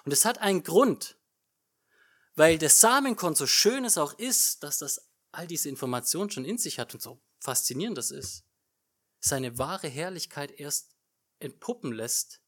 Und 0.05 0.13
es 0.13 0.25
hat 0.25 0.39
einen 0.39 0.63
Grund, 0.63 1.17
weil 2.35 2.59
das 2.59 2.81
Samenkorn 2.81 3.35
so 3.35 3.47
schön 3.47 3.85
es 3.85 3.99
auch 3.99 4.19
ist, 4.19 4.63
dass 4.63 4.79
das 4.79 5.11
all 5.33 5.47
diese 5.47 5.69
Informationen 5.69 6.31
schon 6.31 6.45
in 6.45 6.59
sich 6.59 6.79
hat 6.79 6.95
und 6.95 7.01
so 7.01 7.21
faszinierend 7.41 7.97
das 7.97 8.11
ist, 8.11 8.45
seine 9.21 9.59
wahre 9.59 9.89
Herrlichkeit 9.89 10.59
erst 10.59 10.95
entpuppen 11.39 11.93
lässt 11.93 12.41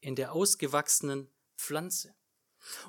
in 0.00 0.16
der 0.16 0.32
ausgewachsenen 0.32 1.30
Pflanze. 1.56 2.14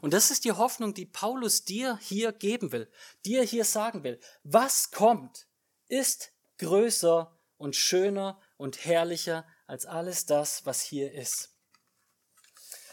Und 0.01 0.13
das 0.13 0.31
ist 0.31 0.45
die 0.45 0.51
Hoffnung, 0.51 0.93
die 0.93 1.05
Paulus 1.05 1.63
dir 1.63 1.97
hier 2.01 2.31
geben 2.31 2.71
will, 2.71 2.91
dir 3.25 3.43
hier 3.43 3.65
sagen 3.65 4.03
will. 4.03 4.19
Was 4.43 4.91
kommt, 4.91 5.47
ist 5.87 6.33
größer 6.57 7.37
und 7.57 7.75
schöner 7.75 8.39
und 8.57 8.85
herrlicher 8.85 9.45
als 9.67 9.85
alles 9.85 10.25
das, 10.25 10.65
was 10.65 10.81
hier 10.81 11.13
ist. 11.13 11.55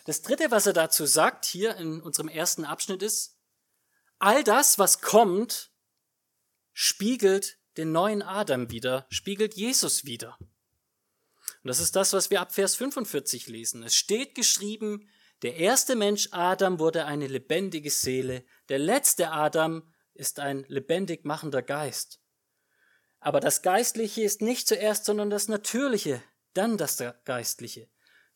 Das 0.07 0.23
dritte, 0.23 0.51
was 0.51 0.67
er 0.67 0.73
dazu 0.73 1.05
sagt, 1.05 1.45
hier 1.45 1.77
in 1.77 2.01
unserem 2.01 2.29
ersten 2.29 2.65
Abschnitt 2.65 3.03
ist, 3.03 3.37
all 4.19 4.43
das, 4.43 4.79
was 4.79 5.01
kommt, 5.01 5.71
spiegelt 6.73 7.59
den 7.77 7.93
neuen 7.93 8.23
Adam 8.23 8.71
wieder, 8.71 9.07
spiegelt 9.11 9.55
Jesus 9.55 10.05
wieder. 10.05 10.39
Und 10.41 11.69
das 11.69 11.81
ist 11.81 11.97
das, 11.97 12.13
was 12.13 12.31
wir 12.31 12.41
ab 12.41 12.55
Vers 12.55 12.75
45 12.77 13.49
lesen. 13.49 13.83
Es 13.83 13.95
steht 13.95 14.35
geschrieben, 14.35 15.09
der 15.43 15.57
erste 15.57 15.95
Mensch 15.95 16.29
Adam 16.33 16.79
wurde 16.79 17.05
eine 17.05 17.29
lebendige 17.29 17.91
Seele, 17.91 18.45
der 18.69 18.79
letzte 18.79 19.31
Adam 19.31 19.93
ist 20.15 20.41
ein 20.41 20.65
lebendig 20.69 21.25
machender 21.25 21.63
Geist. 21.63 22.21
Aber 23.21 23.41
das 23.41 23.63
Geistliche 23.63 24.23
ist 24.23 24.43
nicht 24.43 24.67
zuerst, 24.67 25.05
sondern 25.05 25.31
das 25.31 25.49
Natürliche, 25.49 26.23
dann 26.55 26.77
das 26.77 27.03
Geistliche. 27.25 27.89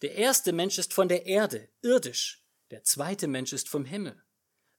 Der 0.02 0.14
erste 0.14 0.52
Mensch 0.52 0.78
ist 0.78 0.94
von 0.94 1.08
der 1.08 1.26
Erde, 1.26 1.68
irdisch, 1.80 2.44
der 2.70 2.84
zweite 2.84 3.26
Mensch 3.26 3.52
ist 3.52 3.68
vom 3.68 3.84
Himmel. 3.84 4.22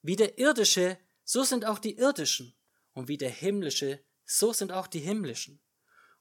Wie 0.01 0.15
der 0.15 0.37
irdische, 0.37 0.97
so 1.23 1.43
sind 1.43 1.65
auch 1.65 1.79
die 1.79 1.97
irdischen. 1.97 2.55
Und 2.93 3.07
wie 3.07 3.17
der 3.17 3.29
himmlische, 3.29 4.03
so 4.25 4.53
sind 4.53 4.71
auch 4.71 4.87
die 4.87 4.99
himmlischen. 4.99 5.61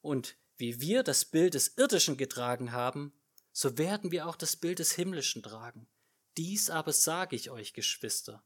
Und 0.00 0.36
wie 0.56 0.80
wir 0.80 1.02
das 1.02 1.24
Bild 1.24 1.54
des 1.54 1.76
irdischen 1.76 2.16
getragen 2.16 2.72
haben, 2.72 3.12
so 3.52 3.78
werden 3.78 4.10
wir 4.10 4.26
auch 4.26 4.36
das 4.36 4.56
Bild 4.56 4.78
des 4.78 4.92
himmlischen 4.92 5.42
tragen. 5.42 5.88
Dies 6.36 6.70
aber 6.70 6.92
sage 6.92 7.36
ich 7.36 7.50
euch, 7.50 7.72
Geschwister, 7.74 8.44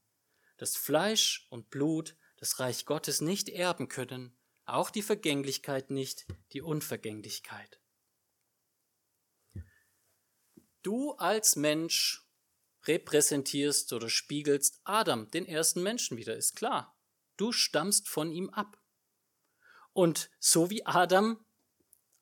dass 0.57 0.77
Fleisch 0.77 1.47
und 1.51 1.71
Blut 1.71 2.17
das 2.37 2.59
Reich 2.59 2.85
Gottes 2.85 3.21
nicht 3.21 3.49
erben 3.49 3.89
können, 3.89 4.37
auch 4.65 4.91
die 4.91 5.03
Vergänglichkeit 5.03 5.91
nicht, 5.91 6.27
die 6.53 6.61
Unvergänglichkeit. 6.61 7.81
Du 10.83 11.13
als 11.13 11.57
Mensch 11.57 12.27
repräsentierst 12.85 13.93
oder 13.93 14.09
spiegelst 14.09 14.81
Adam, 14.85 15.31
den 15.31 15.47
ersten 15.47 15.83
Menschen 15.83 16.17
wieder, 16.17 16.37
ist 16.37 16.57
klar. 16.57 16.97
Du 17.37 17.53
stammst 17.53 18.09
von 18.09 18.31
ihm 18.31 18.51
ab. 18.51 18.81
Und 19.93 20.31
so 20.39 20.71
wie 20.71 20.85
Adam 20.87 21.45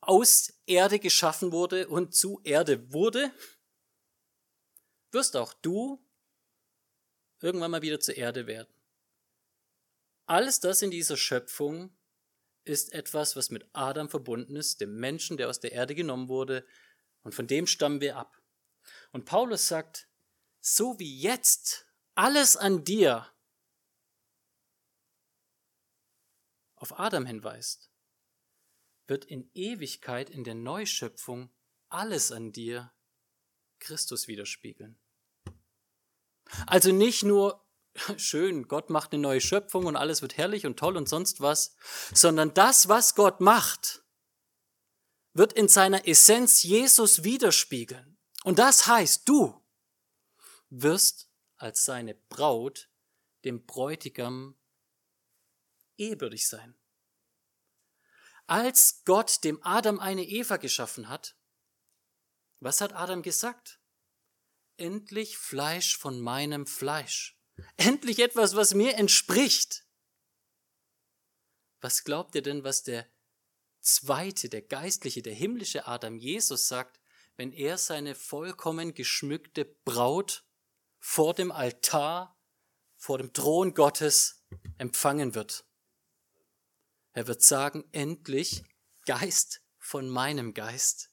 aus 0.00 0.52
Erde 0.66 0.98
geschaffen 0.98 1.52
wurde 1.52 1.88
und 1.88 2.14
zu 2.14 2.40
Erde 2.44 2.92
wurde, 2.92 3.32
wirst 5.14 5.36
auch 5.36 5.54
du 5.54 6.04
irgendwann 7.40 7.70
mal 7.70 7.82
wieder 7.82 8.00
zur 8.00 8.16
Erde 8.16 8.46
werden. 8.46 8.72
Alles 10.26 10.60
das 10.60 10.82
in 10.82 10.90
dieser 10.90 11.16
Schöpfung 11.16 11.96
ist 12.64 12.92
etwas, 12.92 13.36
was 13.36 13.50
mit 13.50 13.68
Adam 13.74 14.08
verbunden 14.08 14.56
ist, 14.56 14.80
dem 14.80 14.96
Menschen, 14.96 15.36
der 15.36 15.50
aus 15.50 15.60
der 15.60 15.72
Erde 15.72 15.94
genommen 15.94 16.28
wurde, 16.28 16.66
und 17.22 17.34
von 17.34 17.46
dem 17.46 17.66
stammen 17.66 18.00
wir 18.00 18.16
ab. 18.16 18.42
Und 19.12 19.24
Paulus 19.24 19.68
sagt, 19.68 20.08
so 20.60 20.98
wie 20.98 21.18
jetzt 21.20 21.86
alles 22.14 22.56
an 22.56 22.84
dir 22.84 23.30
auf 26.76 26.98
Adam 26.98 27.26
hinweist, 27.26 27.90
wird 29.06 29.24
in 29.24 29.50
Ewigkeit 29.54 30.30
in 30.30 30.44
der 30.44 30.54
Neuschöpfung 30.54 31.50
alles 31.88 32.32
an 32.32 32.52
dir 32.52 32.92
Christus 33.78 34.28
widerspiegeln. 34.28 34.98
Also 36.66 36.92
nicht 36.92 37.22
nur 37.22 37.64
schön, 38.16 38.68
Gott 38.68 38.90
macht 38.90 39.12
eine 39.12 39.22
neue 39.22 39.40
Schöpfung 39.40 39.86
und 39.86 39.96
alles 39.96 40.22
wird 40.22 40.36
herrlich 40.36 40.66
und 40.66 40.78
toll 40.78 40.96
und 40.96 41.08
sonst 41.08 41.40
was, 41.40 41.76
sondern 42.12 42.54
das, 42.54 42.88
was 42.88 43.14
Gott 43.14 43.40
macht, 43.40 44.04
wird 45.32 45.52
in 45.52 45.68
seiner 45.68 46.06
Essenz 46.06 46.62
Jesus 46.62 47.24
widerspiegeln. 47.24 48.18
Und 48.44 48.58
das 48.58 48.86
heißt, 48.86 49.28
du 49.28 49.60
wirst 50.70 51.30
als 51.56 51.84
seine 51.84 52.14
Braut 52.14 52.90
dem 53.44 53.64
Bräutigam 53.64 54.56
eherbürtig 55.96 56.48
sein. 56.48 56.76
Als 58.46 59.02
Gott 59.04 59.44
dem 59.44 59.62
Adam 59.62 59.98
eine 59.98 60.24
Eva 60.24 60.56
geschaffen 60.56 61.08
hat, 61.08 61.36
was 62.60 62.80
hat 62.80 62.92
Adam 62.92 63.22
gesagt? 63.22 63.80
Endlich 64.76 65.38
Fleisch 65.38 65.96
von 65.96 66.20
meinem 66.20 66.66
Fleisch. 66.66 67.38
Endlich 67.76 68.18
etwas, 68.18 68.56
was 68.56 68.74
mir 68.74 68.96
entspricht. 68.96 69.86
Was 71.80 72.04
glaubt 72.04 72.34
ihr 72.34 72.42
denn, 72.42 72.64
was 72.64 72.82
der 72.82 73.06
zweite, 73.80 74.48
der 74.48 74.62
geistliche, 74.62 75.22
der 75.22 75.34
himmlische 75.34 75.86
Adam 75.86 76.16
Jesus 76.16 76.66
sagt, 76.66 77.00
wenn 77.36 77.52
er 77.52 77.78
seine 77.78 78.14
vollkommen 78.14 78.94
geschmückte 78.94 79.64
Braut 79.64 80.44
vor 80.98 81.34
dem 81.34 81.52
Altar, 81.52 82.38
vor 82.96 83.18
dem 83.18 83.32
Thron 83.32 83.74
Gottes 83.74 84.44
empfangen 84.78 85.34
wird? 85.34 85.66
Er 87.12 87.28
wird 87.28 87.42
sagen, 87.42 87.84
endlich 87.92 88.64
Geist 89.06 89.62
von 89.78 90.08
meinem 90.08 90.54
Geist. 90.54 91.10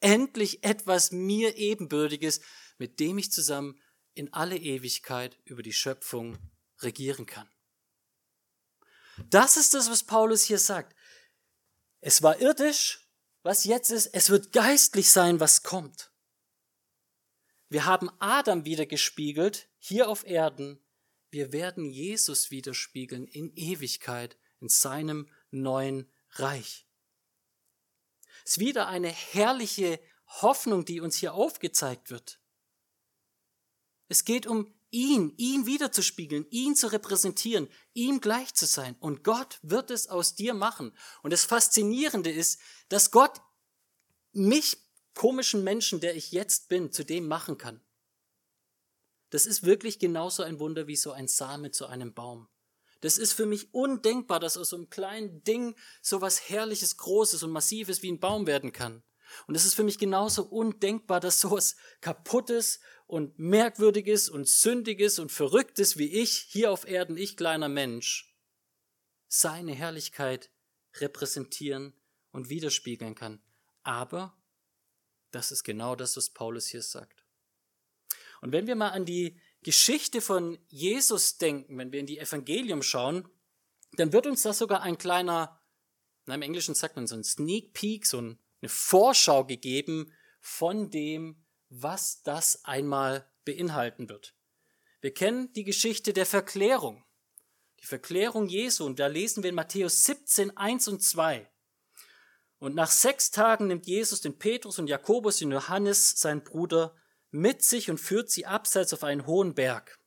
Endlich 0.00 0.62
etwas 0.62 1.10
mir 1.10 1.56
ebenbürtiges, 1.56 2.40
mit 2.80 2.98
dem 2.98 3.18
ich 3.18 3.30
zusammen 3.30 3.78
in 4.14 4.32
alle 4.32 4.56
Ewigkeit 4.56 5.38
über 5.44 5.62
die 5.62 5.74
Schöpfung 5.74 6.38
regieren 6.80 7.26
kann. 7.26 7.48
Das 9.28 9.58
ist 9.58 9.74
das, 9.74 9.90
was 9.90 10.02
Paulus 10.02 10.44
hier 10.44 10.58
sagt. 10.58 10.96
Es 12.00 12.22
war 12.22 12.40
irdisch, 12.40 13.06
was 13.42 13.64
jetzt 13.64 13.90
ist, 13.90 14.06
es 14.06 14.30
wird 14.30 14.52
geistlich 14.52 15.12
sein, 15.12 15.40
was 15.40 15.62
kommt. 15.62 16.10
Wir 17.68 17.84
haben 17.84 18.10
Adam 18.18 18.64
wieder 18.64 18.86
gespiegelt, 18.86 19.68
hier 19.78 20.08
auf 20.08 20.26
Erden. 20.26 20.82
Wir 21.30 21.52
werden 21.52 21.84
Jesus 21.84 22.50
widerspiegeln 22.50 23.26
in 23.26 23.54
Ewigkeit, 23.56 24.38
in 24.58 24.70
seinem 24.70 25.30
neuen 25.50 26.10
Reich. 26.30 26.86
Es 28.46 28.52
ist 28.52 28.58
wieder 28.58 28.88
eine 28.88 29.08
herrliche 29.08 30.00
Hoffnung, 30.26 30.86
die 30.86 31.00
uns 31.00 31.16
hier 31.16 31.34
aufgezeigt 31.34 32.10
wird. 32.10 32.39
Es 34.10 34.24
geht 34.24 34.48
um 34.48 34.66
ihn, 34.90 35.32
ihn 35.36 35.66
wiederzuspiegeln, 35.66 36.44
ihn 36.50 36.74
zu 36.74 36.88
repräsentieren, 36.88 37.68
ihm 37.94 38.20
gleich 38.20 38.52
zu 38.54 38.66
sein. 38.66 38.96
Und 38.98 39.22
Gott 39.22 39.60
wird 39.62 39.92
es 39.92 40.08
aus 40.08 40.34
dir 40.34 40.52
machen. 40.52 40.92
Und 41.22 41.32
das 41.32 41.44
Faszinierende 41.44 42.28
ist, 42.28 42.60
dass 42.88 43.12
Gott 43.12 43.40
mich, 44.32 44.78
komischen 45.14 45.62
Menschen, 45.62 46.00
der 46.00 46.16
ich 46.16 46.32
jetzt 46.32 46.68
bin, 46.68 46.90
zu 46.90 47.04
dem 47.04 47.28
machen 47.28 47.56
kann. 47.56 47.80
Das 49.30 49.46
ist 49.46 49.62
wirklich 49.62 50.00
genauso 50.00 50.42
ein 50.42 50.58
Wunder 50.58 50.88
wie 50.88 50.96
so 50.96 51.12
ein 51.12 51.28
Same 51.28 51.70
zu 51.70 51.86
einem 51.86 52.12
Baum. 52.12 52.48
Das 53.00 53.16
ist 53.16 53.32
für 53.32 53.46
mich 53.46 53.72
undenkbar, 53.72 54.40
dass 54.40 54.56
aus 54.56 54.70
so 54.70 54.76
einem 54.76 54.90
kleinen 54.90 55.44
Ding 55.44 55.76
so 56.02 56.20
was 56.20 56.50
Herrliches, 56.50 56.96
Großes 56.96 57.44
und 57.44 57.52
Massives 57.52 58.02
wie 58.02 58.10
ein 58.10 58.18
Baum 58.18 58.48
werden 58.48 58.72
kann. 58.72 59.04
Und 59.46 59.54
es 59.54 59.64
ist 59.64 59.74
für 59.74 59.84
mich 59.84 59.98
genauso 59.98 60.44
undenkbar, 60.44 61.20
dass 61.20 61.40
sowas 61.40 61.76
Kaputtes 62.00 62.80
und 63.10 63.38
Merkwürdiges 63.40 64.28
und 64.28 64.48
Sündiges 64.48 65.18
und 65.18 65.32
Verrücktes 65.32 65.98
wie 65.98 66.06
ich 66.06 66.30
hier 66.30 66.70
auf 66.70 66.86
Erden, 66.86 67.16
ich 67.16 67.36
kleiner 67.36 67.68
Mensch, 67.68 68.36
seine 69.26 69.72
Herrlichkeit 69.72 70.50
repräsentieren 70.94 71.92
und 72.30 72.50
widerspiegeln 72.50 73.16
kann. 73.16 73.42
Aber 73.82 74.38
das 75.32 75.50
ist 75.50 75.64
genau 75.64 75.96
das, 75.96 76.16
was 76.16 76.30
Paulus 76.30 76.68
hier 76.68 76.82
sagt. 76.82 77.24
Und 78.42 78.52
wenn 78.52 78.68
wir 78.68 78.76
mal 78.76 78.90
an 78.90 79.04
die 79.04 79.40
Geschichte 79.62 80.20
von 80.20 80.58
Jesus 80.68 81.36
denken, 81.36 81.78
wenn 81.78 81.90
wir 81.90 81.98
in 81.98 82.06
die 82.06 82.18
Evangelium 82.18 82.82
schauen, 82.82 83.28
dann 83.92 84.12
wird 84.12 84.28
uns 84.28 84.42
das 84.42 84.58
sogar 84.58 84.82
ein 84.82 84.98
kleiner, 84.98 85.60
na, 86.26 86.36
im 86.36 86.42
Englischen 86.42 86.76
sagt 86.76 86.94
man 86.94 87.08
so 87.08 87.16
ein 87.16 87.24
Sneak 87.24 87.72
Peek, 87.72 88.06
so 88.06 88.18
eine 88.18 88.38
Vorschau 88.66 89.44
gegeben 89.44 90.12
von 90.40 90.90
dem, 90.90 91.44
was 91.70 92.22
das 92.22 92.64
einmal 92.64 93.26
beinhalten 93.44 94.08
wird. 94.08 94.34
Wir 95.00 95.14
kennen 95.14 95.52
die 95.54 95.64
Geschichte 95.64 96.12
der 96.12 96.26
Verklärung. 96.26 97.04
Die 97.80 97.86
Verklärung 97.86 98.48
Jesu, 98.48 98.84
und 98.84 98.98
da 98.98 99.06
lesen 99.06 99.42
wir 99.42 99.50
in 99.50 99.56
Matthäus 99.56 100.04
17, 100.04 100.56
1 100.56 100.88
und 100.88 101.02
2. 101.02 101.48
Und 102.58 102.74
nach 102.74 102.90
sechs 102.90 103.30
Tagen 103.30 103.68
nimmt 103.68 103.86
Jesus 103.86 104.20
den 104.20 104.38
Petrus 104.38 104.78
und 104.78 104.88
Jakobus 104.88 105.40
und 105.40 105.52
Johannes, 105.52 106.10
sein 106.20 106.44
Bruder, 106.44 106.94
mit 107.30 107.62
sich 107.62 107.88
und 107.88 107.98
führt 107.98 108.30
sie 108.30 108.44
abseits 108.44 108.92
auf 108.92 109.04
einen 109.04 109.26
hohen 109.26 109.54
Berg. 109.54 109.98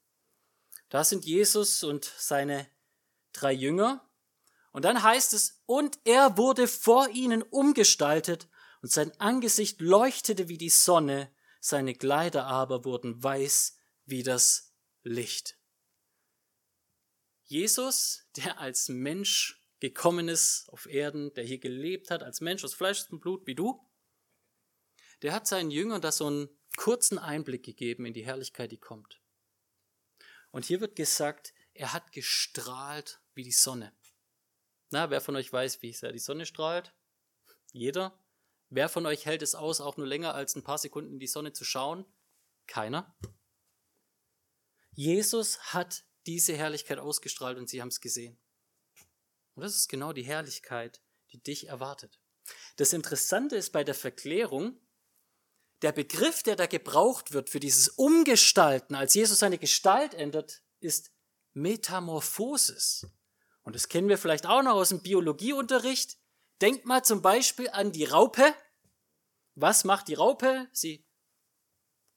Da 0.89 1.03
sind 1.03 1.25
Jesus 1.25 1.83
und 1.83 2.13
seine 2.17 2.67
drei 3.31 3.53
Jünger. 3.53 4.07
Und 4.71 4.85
dann 4.85 5.01
heißt 5.01 5.33
es, 5.33 5.63
und 5.65 5.97
er 6.03 6.37
wurde 6.37 6.67
vor 6.67 7.09
ihnen 7.09 7.41
umgestaltet 7.41 8.47
und 8.83 8.91
sein 8.91 9.11
Angesicht 9.19 9.81
leuchtete 9.81 10.49
wie 10.49 10.57
die 10.59 10.69
Sonne, 10.69 11.31
seine 11.63 11.95
Kleider 11.95 12.45
aber 12.45 12.83
wurden 12.83 13.23
weiß 13.23 13.77
wie 14.03 14.21
das 14.21 14.75
Licht. 15.03 15.57
Jesus, 17.43 18.27
der 18.35 18.59
als 18.59 18.89
Mensch 18.89 19.65
gekommen 19.79 20.27
ist 20.27 20.67
auf 20.69 20.87
Erden, 20.87 21.33
der 21.35 21.45
hier 21.45 21.59
gelebt 21.59 22.11
hat, 22.11 22.21
als 22.21 22.41
Mensch 22.41 22.65
aus 22.65 22.73
Fleisch 22.73 23.09
und 23.09 23.21
Blut 23.21 23.47
wie 23.47 23.55
du, 23.55 23.89
der 25.21 25.31
hat 25.31 25.47
seinen 25.47 25.71
Jüngern 25.71 26.01
da 26.01 26.11
so 26.11 26.27
einen 26.27 26.49
kurzen 26.75 27.17
Einblick 27.17 27.63
gegeben 27.63 28.05
in 28.05 28.13
die 28.13 28.25
Herrlichkeit, 28.25 28.73
die 28.73 28.79
kommt. 28.79 29.21
Und 30.51 30.65
hier 30.65 30.81
wird 30.81 30.97
gesagt, 30.97 31.53
er 31.73 31.93
hat 31.93 32.11
gestrahlt 32.11 33.21
wie 33.35 33.43
die 33.43 33.53
Sonne. 33.53 33.93
Na, 34.89 35.09
wer 35.09 35.21
von 35.21 35.37
euch 35.37 35.51
weiß, 35.51 35.81
wie 35.81 35.93
sehr 35.93 36.11
die 36.11 36.19
Sonne 36.19 36.45
strahlt? 36.45 36.93
Jeder? 37.71 38.21
Wer 38.75 38.89
von 38.89 39.05
euch 39.05 39.27
hält 39.27 39.43
es 39.43 39.53
aus, 39.53 39.81
auch 39.81 39.97
nur 39.97 40.07
länger 40.07 40.33
als 40.33 40.55
ein 40.55 40.63
paar 40.63 40.79
Sekunden 40.79 41.13
in 41.13 41.19
die 41.19 41.27
Sonne 41.27 41.53
zu 41.53 41.63
schauen? 41.63 42.05
Keiner. 42.65 43.15
Jesus 44.93 45.59
hat 45.73 46.05
diese 46.25 46.55
Herrlichkeit 46.55 46.97
ausgestrahlt 46.97 47.59
und 47.59 47.69
sie 47.69 47.81
haben 47.81 47.89
es 47.89 48.01
gesehen. 48.01 48.39
Und 49.53 49.61
das 49.61 49.75
ist 49.75 49.89
genau 49.89 50.11
die 50.11 50.23
Herrlichkeit, 50.23 51.03
die 51.31 51.37
dich 51.37 51.67
erwartet. 51.67 52.19
Das 52.77 52.93
Interessante 52.93 53.55
ist 53.57 53.73
bei 53.73 53.83
der 53.83 53.93
Verklärung, 53.93 54.79
der 55.83 55.91
Begriff, 55.91 56.41
der 56.41 56.55
da 56.55 56.65
gebraucht 56.65 57.31
wird 57.31 57.51
für 57.51 57.59
dieses 57.59 57.89
Umgestalten, 57.89 58.95
als 58.95 59.13
Jesus 59.13 59.37
seine 59.37 59.59
Gestalt 59.59 60.15
ändert, 60.15 60.63
ist 60.79 61.11
Metamorphosis. 61.53 63.05
Und 63.61 63.75
das 63.75 63.87
kennen 63.87 64.09
wir 64.09 64.17
vielleicht 64.17 64.47
auch 64.47 64.63
noch 64.63 64.73
aus 64.73 64.89
dem 64.89 65.03
Biologieunterricht. 65.03 66.17
Denkt 66.59 66.85
mal 66.85 67.03
zum 67.03 67.21
Beispiel 67.21 67.69
an 67.69 67.91
die 67.91 68.05
Raupe. 68.05 68.55
Was 69.55 69.83
macht 69.83 70.07
die 70.07 70.15
Raupe? 70.15 70.67
Sie 70.71 71.05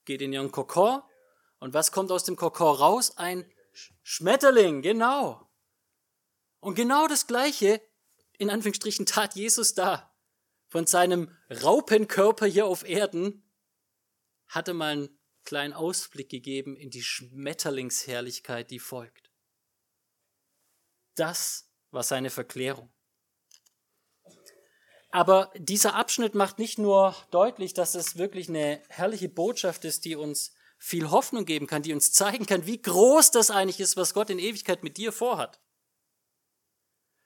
geht 0.05 0.23
in 0.23 0.33
ihren 0.33 0.53
Kokon. 0.53 1.03
Und 1.59 1.75
was 1.75 1.93
kommt 1.93 2.11
aus 2.11 2.25
dem 2.25 2.37
Kokon 2.37 2.77
raus? 2.77 3.17
Ein 3.17 3.51
Schmetterling, 4.03 4.83
genau. 4.83 5.51
Und 6.61 6.75
genau 6.75 7.07
das 7.07 7.27
Gleiche, 7.27 7.81
in 8.39 8.51
Anführungsstrichen, 8.51 9.07
tat 9.07 9.35
Jesus 9.35 9.75
da. 9.75 10.15
Von 10.69 10.87
seinem 10.87 11.37
Raupenkörper 11.63 12.47
hier 12.47 12.67
auf 12.67 12.85
Erden 12.85 13.43
hatte 14.49 14.75
mal 14.75 14.93
einen 14.93 15.19
kleinen 15.45 15.73
Ausblick 15.73 16.29
gegeben 16.29 16.77
in 16.77 16.91
die 16.91 17.03
Schmetterlingsherrlichkeit, 17.03 18.71
die 18.71 18.81
folgt. 18.81 19.31
Das 21.15 21.71
war 21.91 22.03
seine 22.03 22.31
Verklärung. 22.31 22.93
Aber 25.17 25.51
dieser 25.57 25.95
Abschnitt 25.95 26.35
macht 26.35 26.59
nicht 26.59 26.79
nur 26.79 27.17
deutlich, 27.31 27.73
dass 27.73 27.95
es 27.95 28.19
wirklich 28.19 28.51
eine 28.51 28.83
herrliche 28.91 29.31
Botschaft 29.31 29.87
ist, 29.87 30.05
die 30.05 30.15
uns 30.15 30.53
viel 30.77 31.11
Hoffnung 31.11 31.47
geben 31.47 31.67
kann, 31.67 31.81
die 31.81 31.95
uns 31.95 32.13
zeigen 32.13 32.45
kann, 32.45 32.67
wie 32.67 32.83
groß 32.83 33.31
das 33.31 33.51
eigentlich 33.51 33.81
ist, 33.81 33.97
was 33.97 34.13
Gott 34.13 34.29
in 34.29 34.39
Ewigkeit 34.39 34.83
mit 34.83 34.99
dir 34.99 35.13
vorhat. 35.13 35.59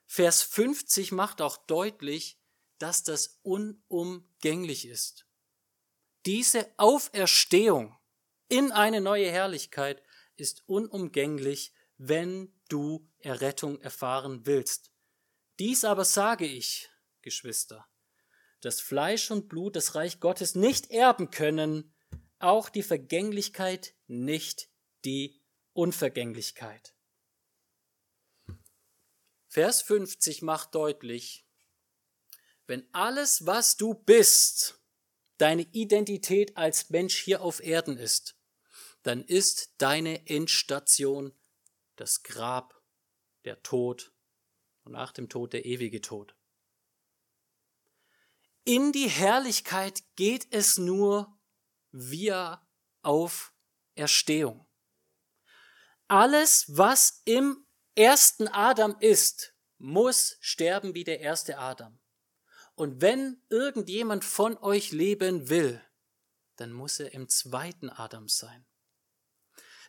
Vers 0.05 0.41
50 0.41 1.11
macht 1.11 1.41
auch 1.41 1.57
deutlich, 1.57 2.39
dass 2.77 3.03
das 3.03 3.41
unumgänglich 3.43 4.87
ist. 4.87 5.25
Diese 6.25 6.71
Auferstehung 6.77 7.97
in 8.47 8.71
eine 8.71 9.01
neue 9.01 9.29
Herrlichkeit 9.29 10.01
ist 10.37 10.63
unumgänglich, 10.65 11.73
wenn 11.97 12.53
du 12.69 13.05
Errettung 13.19 13.81
erfahren 13.81 14.45
willst. 14.45 14.93
Dies 15.59 15.83
aber 15.83 16.05
sage 16.05 16.45
ich, 16.45 16.90
Geschwister, 17.21 17.87
dass 18.61 18.81
Fleisch 18.81 19.31
und 19.31 19.49
Blut 19.49 19.75
das 19.75 19.95
Reich 19.95 20.19
Gottes 20.19 20.55
nicht 20.55 20.91
erben 20.91 21.31
können, 21.31 21.93
auch 22.39 22.69
die 22.69 22.83
Vergänglichkeit 22.83 23.95
nicht 24.07 24.69
die 25.05 25.41
Unvergänglichkeit. 25.73 26.95
Vers 29.47 29.81
50 29.81 30.41
macht 30.41 30.75
deutlich, 30.75 31.45
wenn 32.67 32.87
alles, 32.93 33.45
was 33.45 33.75
du 33.75 33.93
bist, 33.93 34.81
deine 35.37 35.63
Identität 35.63 36.55
als 36.55 36.89
Mensch 36.89 37.17
hier 37.17 37.41
auf 37.41 37.61
Erden 37.61 37.97
ist, 37.97 38.37
dann 39.03 39.23
ist 39.23 39.73
deine 39.77 40.27
Endstation 40.27 41.33
das 41.95 42.23
Grab, 42.23 42.81
der 43.43 43.61
Tod 43.63 44.13
und 44.83 44.93
nach 44.93 45.11
dem 45.11 45.29
Tod 45.29 45.53
der 45.53 45.65
ewige 45.65 45.99
Tod. 45.99 46.35
In 48.63 48.91
die 48.91 49.09
Herrlichkeit 49.09 50.03
geht 50.15 50.47
es 50.51 50.77
nur 50.77 51.35
via 51.91 52.67
Auferstehung. 53.01 54.67
Alles, 56.07 56.65
was 56.67 57.21
im 57.25 57.65
ersten 57.95 58.47
Adam 58.47 58.95
ist, 58.99 59.55
muss 59.77 60.37
sterben 60.41 60.93
wie 60.93 61.03
der 61.03 61.21
erste 61.21 61.57
Adam. 61.57 61.99
Und 62.75 63.01
wenn 63.01 63.41
irgendjemand 63.49 64.23
von 64.23 64.57
euch 64.57 64.91
leben 64.91 65.49
will, 65.49 65.81
dann 66.57 66.71
muss 66.71 66.99
er 66.99 67.13
im 67.13 67.29
zweiten 67.29 67.89
Adam 67.89 68.27
sein. 68.27 68.65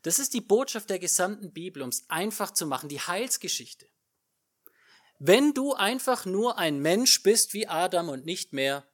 Das 0.03 0.19
ist 0.19 0.33
die 0.33 0.41
Botschaft 0.41 0.91
der 0.91 0.99
gesamten 0.99 1.53
Bibel, 1.53 1.83
um 1.83 1.91
es 1.91 2.09
einfach 2.09 2.53
zu 2.53 2.67
machen, 2.67 2.89
die 2.89 3.01
Heilsgeschichte. 3.01 3.92
Wenn 5.25 5.55
du 5.55 5.73
einfach 5.73 6.27
nur 6.27 6.59
ein 6.59 6.81
Mensch 6.81 7.23
bist 7.23 7.55
wie 7.55 7.69
Adam 7.69 8.09
und 8.09 8.27
nicht 8.27 8.53
mehr, 8.53 8.85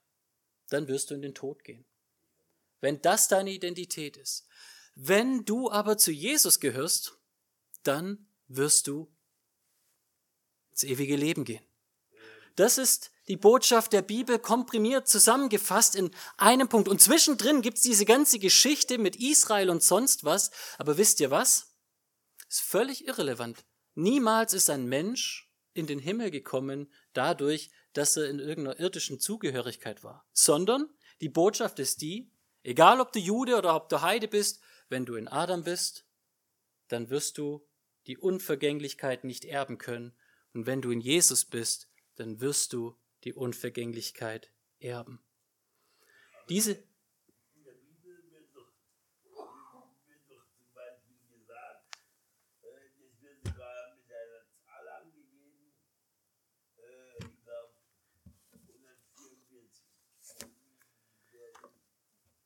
dann 0.69 0.87
wirst 0.87 1.09
du 1.09 1.15
in 1.15 1.23
den 1.23 1.35
Tod 1.35 1.65
gehen. 1.65 1.87
Wenn 2.83 3.01
das 3.01 3.29
deine 3.29 3.51
Identität 3.51 4.19
ist. 4.19 4.47
Wenn 4.95 5.47
du 5.47 5.71
aber 5.71 5.97
zu 5.97 6.13
Jesus 6.13 6.61
gehörst, 6.61 7.17
dann 7.83 8.29
wirst 8.47 8.89
du 8.89 9.11
ins 10.71 10.83
ewige 10.83 11.17
Leben 11.17 11.47
gehen. 11.47 11.65
Das 12.57 12.77
ist 12.77 13.11
die 13.29 13.39
Botschaft 13.39 13.95
der 13.95 14.03
Bibel 14.03 14.39
komprimiert 14.39 15.09
zusammengefasst 15.09 15.97
in 15.97 16.15
einem 16.37 16.69
Punkt. 16.69 16.89
Und 16.89 17.01
zwischendrin 17.01 17.63
gibt's 17.63 17.81
diese 17.81 18.05
ganze 18.05 18.39
Geschichte 18.39 18.99
mit 18.99 19.17
Israel 19.17 19.71
und 19.71 19.83
sonst 19.83 20.25
was. 20.25 20.51
Aber 20.77 20.99
wisst 20.99 21.21
ihr 21.21 21.31
was? 21.31 21.75
Ist 22.51 22.61
völlig 22.61 23.07
irrelevant. 23.07 23.65
Niemals 23.95 24.53
ist 24.53 24.69
ein 24.69 24.85
Mensch 24.85 25.48
in 25.79 25.87
den 25.87 25.99
Himmel 25.99 26.31
gekommen 26.31 26.93
dadurch, 27.13 27.71
dass 27.93 28.17
er 28.17 28.29
in 28.29 28.39
irgendeiner 28.39 28.79
irdischen 28.79 29.21
Zugehörigkeit 29.21 30.05
war. 30.05 30.27
Sondern 30.33 30.91
die 31.21 31.29
Botschaft 31.29 31.79
ist 31.79 32.03
die, 32.03 32.31
egal 32.63 33.01
ob 33.01 33.13
du 33.13 33.19
Jude 33.19 33.57
oder 33.57 33.75
ob 33.75 33.89
du 33.89 34.03
Heide 34.03 34.29
bist, 34.29 34.61
wenn 34.89 35.07
du 35.07 35.15
in 35.15 35.29
Adam 35.29 35.65
bist, 35.65 36.05
dann 36.89 37.11
wirst 37.11 37.39
du 37.39 37.67
die 38.07 38.19
Unvergänglichkeit 38.19 39.25
nicht 39.25 39.45
erben 39.45 39.79
können. 39.79 40.17
Und 40.55 40.67
wenn 40.67 40.83
du 40.83 40.91
in 40.91 41.01
Jesus 41.01 41.45
bist, 41.45 41.89
dann 42.17 42.41
wirst 42.41 42.73
du 42.73 42.97
die 43.25 43.35
Unvergänglichkeit 43.35 44.51
erben. 44.81 45.21
Diese 46.49 46.83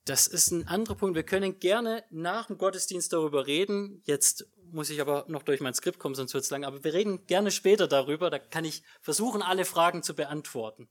Das 0.05 0.27
ist 0.27 0.51
ein 0.51 0.67
anderer 0.67 0.97
Punkt. 0.97 1.15
Wir 1.15 1.23
können 1.23 1.61
gerne 1.61 2.05
nach 2.11 2.47
dem 2.47 2.59
Gottesdienst 2.59 3.12
darüber 3.12 3.47
reden. 3.47 4.03
Jetzt 4.05 4.49
muss 4.73 4.91
ich 4.91 5.01
aber 5.01 5.27
noch 5.29 5.43
durch 5.45 5.61
mein 5.61 5.75
Skript 5.75 6.01
kommen, 6.01 6.15
sonst 6.15 6.35
wird 6.35 6.45
es 6.45 6.51
lang. 6.51 6.65
Aber 6.65 6.83
wir 6.83 6.93
reden 6.93 7.27
gerne 7.27 7.51
später 7.51 7.87
darüber. 7.87 8.29
Da 8.29 8.38
kann 8.38 8.65
ich 8.65 8.83
versuchen, 9.01 9.43
alle 9.43 9.65
Fragen 9.65 10.03
zu 10.03 10.15
beantworten. 10.15 10.88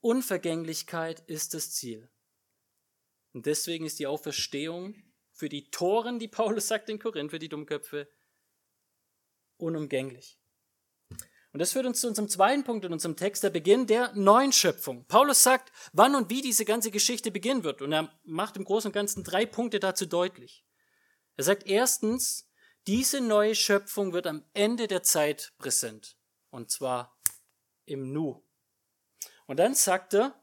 Unvergänglichkeit 0.00 1.20
ist 1.20 1.54
das 1.54 1.70
Ziel. 1.70 2.10
Und 3.32 3.46
deswegen 3.46 3.86
ist 3.86 3.98
die 3.98 4.06
Auferstehung 4.06 4.94
für 5.32 5.48
die 5.48 5.70
Toren, 5.70 6.18
die 6.18 6.28
Paulus 6.28 6.68
sagt 6.68 6.88
in 6.88 6.98
Korinth, 6.98 7.30
für 7.30 7.38
die 7.38 7.48
Dummköpfe, 7.48 8.08
unumgänglich. 9.56 10.38
Und 11.54 11.60
das 11.60 11.70
führt 11.70 11.86
uns 11.86 12.00
zu 12.00 12.08
unserem 12.08 12.28
zweiten 12.28 12.64
Punkt 12.64 12.84
in 12.84 12.92
unserem 12.92 13.14
Text, 13.14 13.44
der 13.44 13.50
Beginn 13.50 13.86
der 13.86 14.12
neuen 14.14 14.50
Schöpfung. 14.50 15.04
Paulus 15.06 15.44
sagt, 15.44 15.70
wann 15.92 16.16
und 16.16 16.28
wie 16.28 16.42
diese 16.42 16.64
ganze 16.64 16.90
Geschichte 16.90 17.30
beginnen 17.30 17.62
wird. 17.62 17.80
Und 17.80 17.92
er 17.92 18.12
macht 18.24 18.56
im 18.56 18.64
Großen 18.64 18.88
und 18.88 18.92
Ganzen 18.92 19.22
drei 19.22 19.46
Punkte 19.46 19.78
dazu 19.78 20.04
deutlich. 20.04 20.64
Er 21.36 21.44
sagt 21.44 21.64
erstens, 21.64 22.50
diese 22.88 23.20
neue 23.20 23.54
Schöpfung 23.54 24.12
wird 24.12 24.26
am 24.26 24.44
Ende 24.52 24.88
der 24.88 25.04
Zeit 25.04 25.52
präsent. 25.58 26.16
Und 26.50 26.72
zwar 26.72 27.16
im 27.84 28.12
Nu. 28.12 28.42
Und 29.46 29.60
dann 29.60 29.76
sagt 29.76 30.14
er, 30.14 30.34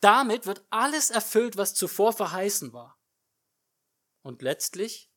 damit 0.00 0.44
wird 0.44 0.66
alles 0.70 1.10
erfüllt, 1.10 1.56
was 1.56 1.76
zuvor 1.76 2.12
verheißen 2.12 2.72
war. 2.72 3.00
Und 4.22 4.42
letztlich, 4.42 5.08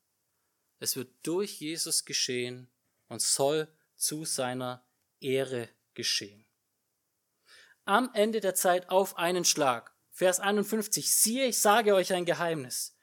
es 0.78 0.94
wird 0.94 1.12
durch 1.24 1.60
Jesus 1.60 2.04
geschehen 2.04 2.70
und 3.08 3.20
soll 3.20 3.76
zu 3.96 4.24
seiner 4.24 4.86
Ehre 5.20 5.68
geschehen. 5.94 6.46
Am 7.84 8.10
Ende 8.14 8.40
der 8.40 8.54
Zeit 8.54 8.90
auf 8.90 9.16
einen 9.16 9.44
Schlag. 9.44 9.94
Vers 10.10 10.40
51. 10.40 11.14
Siehe, 11.14 11.46
ich 11.46 11.58
sage 11.58 11.94
euch 11.94 12.12
ein 12.12 12.24
Geheimnis. 12.24 12.96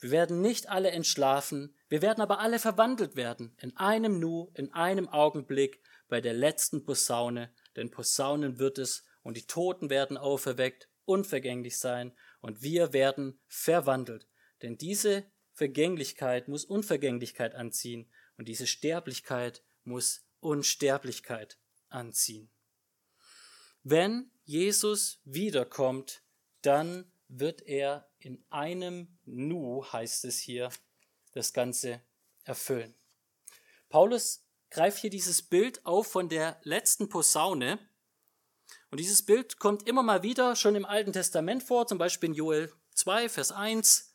Wir 0.00 0.10
werden 0.10 0.40
nicht 0.40 0.68
alle 0.68 0.90
entschlafen, 0.90 1.74
wir 1.88 2.02
werden 2.02 2.20
aber 2.20 2.40
alle 2.40 2.58
verwandelt 2.58 3.16
werden, 3.16 3.56
in 3.60 3.76
einem 3.76 4.18
Nu, 4.18 4.50
in 4.54 4.72
einem 4.72 5.08
Augenblick, 5.08 5.80
bei 6.08 6.20
der 6.20 6.34
letzten 6.34 6.84
Posaune, 6.84 7.54
denn 7.76 7.90
Posaunen 7.90 8.58
wird 8.58 8.78
es, 8.78 9.04
und 9.22 9.36
die 9.36 9.46
Toten 9.46 9.88
werden 9.88 10.16
auferweckt, 10.16 10.90
unvergänglich 11.06 11.78
sein, 11.78 12.12
und 12.40 12.62
wir 12.62 12.92
werden 12.92 13.40
verwandelt. 13.46 14.28
Denn 14.62 14.76
diese 14.76 15.24
Vergänglichkeit 15.52 16.48
muss 16.48 16.64
Unvergänglichkeit 16.64 17.54
anziehen, 17.54 18.10
und 18.36 18.48
diese 18.48 18.66
Sterblichkeit 18.66 19.62
muss 19.84 20.26
Unsterblichkeit 20.40 21.58
anziehen. 21.94 22.50
Wenn 23.82 24.30
Jesus 24.44 25.20
wiederkommt, 25.24 26.22
dann 26.62 27.10
wird 27.28 27.62
er 27.62 28.08
in 28.18 28.44
einem 28.50 29.18
Nu, 29.24 29.84
heißt 29.92 30.24
es 30.24 30.38
hier, 30.38 30.70
das 31.32 31.52
Ganze 31.52 32.00
erfüllen. 32.44 32.94
Paulus 33.88 34.44
greift 34.70 34.98
hier 34.98 35.10
dieses 35.10 35.42
Bild 35.42 35.84
auf 35.84 36.06
von 36.06 36.28
der 36.28 36.58
letzten 36.62 37.08
Posaune. 37.08 37.78
Und 38.90 38.98
dieses 38.98 39.24
Bild 39.24 39.58
kommt 39.58 39.88
immer 39.88 40.02
mal 40.02 40.22
wieder 40.22 40.56
schon 40.56 40.74
im 40.74 40.84
Alten 40.84 41.12
Testament 41.12 41.62
vor, 41.62 41.86
zum 41.86 41.98
Beispiel 41.98 42.30
in 42.30 42.34
Joel 42.34 42.72
2, 42.94 43.28
Vers 43.28 43.52
1. 43.52 44.14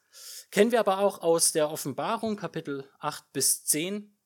Kennen 0.52 0.72
wir 0.72 0.80
aber 0.80 1.00
auch 1.00 1.22
aus 1.22 1.52
der 1.52 1.70
Offenbarung, 1.70 2.36
Kapitel 2.36 2.90
8 3.00 3.32
bis 3.32 3.66
10. 3.66 4.18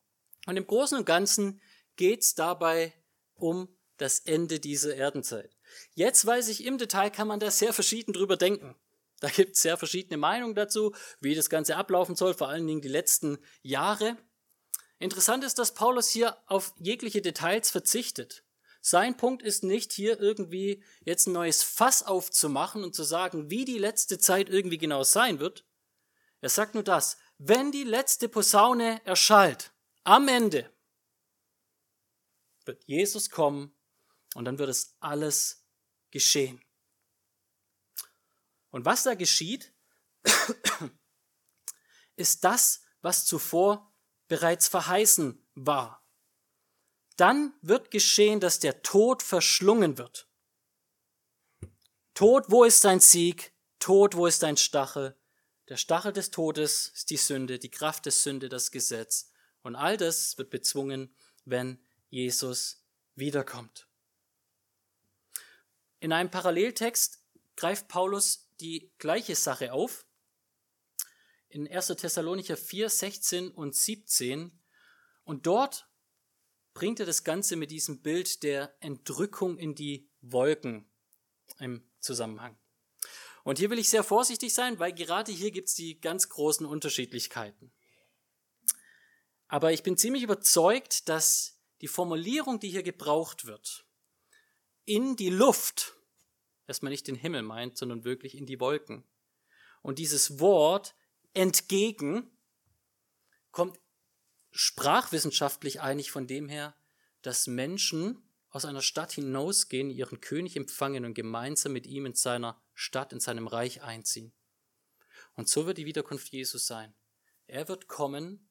Und 0.46 0.58
im 0.58 0.66
Großen 0.66 0.98
und 0.98 1.06
Ganzen 1.06 1.62
geht 1.96 2.22
es 2.22 2.36
dabei 2.36 2.94
um 3.44 3.68
das 3.98 4.20
Ende 4.20 4.60
dieser 4.60 4.96
Erdenzeit. 4.96 5.56
Jetzt 5.94 6.26
weiß 6.26 6.48
ich, 6.48 6.66
im 6.66 6.78
Detail 6.78 7.10
kann 7.10 7.28
man 7.28 7.40
da 7.40 7.52
sehr 7.52 7.74
verschieden 7.74 8.14
drüber 8.14 8.38
denken. 8.38 8.76
Da 9.20 9.30
gibt 9.30 9.56
es 9.56 9.62
sehr 9.62 9.78
verschiedene 9.78 10.18
Meinungen 10.18 10.56
dazu, 10.56 10.96
wie 11.20 11.36
das 11.36 11.50
Ganze 11.50 11.76
ablaufen 11.78 12.16
soll, 12.16 12.34
vor 12.34 12.50
allen 12.50 12.66
Dingen 12.66 12.82
die 12.82 12.88
letzten 12.88 13.38
Jahre. 13.62 14.18
Interessant 15.00 15.44
ist, 15.44 15.60
dass 15.60 15.74
Paulus 15.74 16.10
hier 16.10 16.38
auf 16.48 16.74
jegliche 16.80 17.22
Details 17.22 17.70
verzichtet. 17.70 18.44
Sein 18.82 19.16
Punkt 19.16 19.44
ist 19.44 19.64
nicht 19.64 19.94
hier 19.94 20.20
irgendwie 20.20 20.84
jetzt 21.06 21.28
ein 21.28 21.34
neues 21.34 21.64
Fass 21.64 22.04
aufzumachen 22.04 22.84
und 22.84 22.96
zu 22.96 23.04
sagen, 23.04 23.50
wie 23.50 23.66
die 23.66 23.78
letzte 23.78 24.18
Zeit 24.18 24.50
irgendwie 24.50 24.78
genau 24.78 25.04
sein 25.04 25.40
wird. 25.40 25.66
Er 26.42 26.50
sagt 26.50 26.74
nur 26.74 26.84
das, 26.84 27.18
wenn 27.38 27.72
die 27.72 27.86
letzte 27.86 28.28
Posaune 28.28 29.02
erschallt, 29.06 29.72
am 30.04 30.28
Ende, 30.28 30.70
wird 32.66 32.84
Jesus 32.86 33.30
kommen 33.30 33.76
und 34.36 34.46
dann 34.46 34.60
wird 34.60 34.70
es 34.70 34.96
alles 35.00 35.66
geschehen. 36.12 36.62
Und 38.70 38.86
was 38.86 39.04
da 39.04 39.14
geschieht, 39.14 39.74
ist 42.16 42.44
das, 42.44 42.82
was 43.02 43.26
zuvor 43.26 43.94
bereits 44.28 44.68
verheißen 44.68 45.46
war. 45.54 46.04
Dann 47.18 47.54
wird 47.62 47.92
geschehen, 47.92 48.40
dass 48.40 48.60
der 48.60 48.82
Tod 48.82 49.22
verschlungen 49.22 49.98
wird. 49.98 50.28
Tod, 52.16 52.46
wo 52.50 52.64
ist 52.64 52.84
dein 52.84 53.00
Sieg? 53.00 53.54
Tod, 53.80 54.16
wo 54.16 54.26
ist 54.26 54.44
dein 54.44 54.58
Stachel? 54.58 55.16
Der 55.70 55.78
Stachel 55.78 56.14
des 56.14 56.32
Todes 56.32 56.92
ist 56.96 57.10
die 57.10 57.18
Sünde, 57.18 57.60
die 57.60 57.72
Kraft 57.72 58.06
des 58.06 58.24
Sünde, 58.24 58.50
das 58.50 58.72
Gesetz. 58.72 59.32
Und 59.62 59.76
all 59.76 59.98
das 59.98 60.38
wird 60.38 60.50
bezwungen, 60.50 61.16
wenn 61.46 61.84
Jesus 62.14 62.86
wiederkommt. 63.16 63.88
In 66.00 66.14
einem 66.14 66.30
Paralleltext 66.30 67.24
greift 67.56 67.88
Paulus 67.88 68.52
die 68.60 68.92
gleiche 69.00 69.36
Sache 69.36 69.74
auf. 69.74 70.06
In 71.50 71.68
1. 71.68 71.88
Thessalonicher 71.88 72.56
4, 72.56 72.90
16 72.90 73.50
und 73.50 73.74
17. 73.74 74.52
Und 75.24 75.48
dort 75.48 75.88
bringt 76.76 77.00
er 77.00 77.08
das 77.08 77.24
Ganze 77.24 77.56
mit 77.56 77.72
diesem 77.72 78.04
Bild 78.04 78.44
der 78.44 78.76
Entrückung 78.80 79.58
in 79.58 79.74
die 79.74 80.08
Wolken 80.22 80.86
im 81.58 81.84
Zusammenhang. 82.00 82.56
Und 83.44 83.58
hier 83.58 83.72
will 83.72 83.80
ich 83.80 83.90
sehr 83.90 84.04
vorsichtig 84.04 84.54
sein, 84.54 84.78
weil 84.78 84.94
gerade 84.94 85.32
hier 85.32 85.50
gibt 85.50 85.70
es 85.70 85.74
die 85.74 86.00
ganz 86.00 86.30
großen 86.30 86.68
Unterschiedlichkeiten. 86.68 87.72
Aber 89.48 89.74
ich 89.74 89.82
bin 89.82 89.98
ziemlich 89.98 90.22
überzeugt, 90.22 91.10
dass 91.10 91.53
die 91.84 91.90
Formulierung, 91.90 92.62
die 92.62 92.70
hier 92.70 92.82
gebraucht 92.82 93.44
wird, 93.46 93.86
in 94.86 95.18
die 95.18 95.30
Luft, 95.30 95.98
dass 96.66 96.82
man 96.82 96.92
nicht 96.92 97.08
den 97.08 97.16
Himmel 97.16 97.42
meint, 97.42 97.78
sondern 97.78 98.06
wirklich 98.06 98.38
in 98.38 98.46
die 98.46 98.62
Wolken. 98.62 99.04
Und 99.82 100.00
dieses 100.00 100.40
Wort 100.40 100.96
entgegen 101.34 102.32
kommt 103.52 103.82
sprachwissenschaftlich 104.52 105.82
eigentlich 105.82 106.10
von 106.10 106.26
dem 106.26 106.48
her, 106.48 106.74
dass 107.22 107.48
Menschen 107.48 108.30
aus 108.48 108.64
einer 108.64 108.82
Stadt 108.82 109.12
hinausgehen, 109.12 109.90
ihren 109.90 110.22
König 110.22 110.56
empfangen 110.56 111.04
und 111.04 111.16
gemeinsam 111.16 111.74
mit 111.74 111.86
ihm 111.86 112.06
in 112.06 112.16
seiner 112.16 112.64
Stadt, 112.74 113.12
in 113.12 113.20
seinem 113.20 113.48
Reich 113.48 113.82
einziehen. 113.82 114.32
Und 115.34 115.50
so 115.50 115.66
wird 115.66 115.80
die 115.80 115.86
Wiederkunft 115.86 116.30
Jesus 116.30 116.66
sein. 116.66 116.96
Er 117.46 117.68
wird 117.68 117.90
kommen 117.90 118.50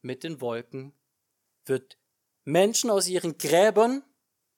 mit 0.00 0.22
den 0.22 0.40
Wolken, 0.40 0.94
wird 1.64 1.98
Menschen 2.44 2.90
aus 2.90 3.08
ihren 3.08 3.38
Gräbern 3.38 4.04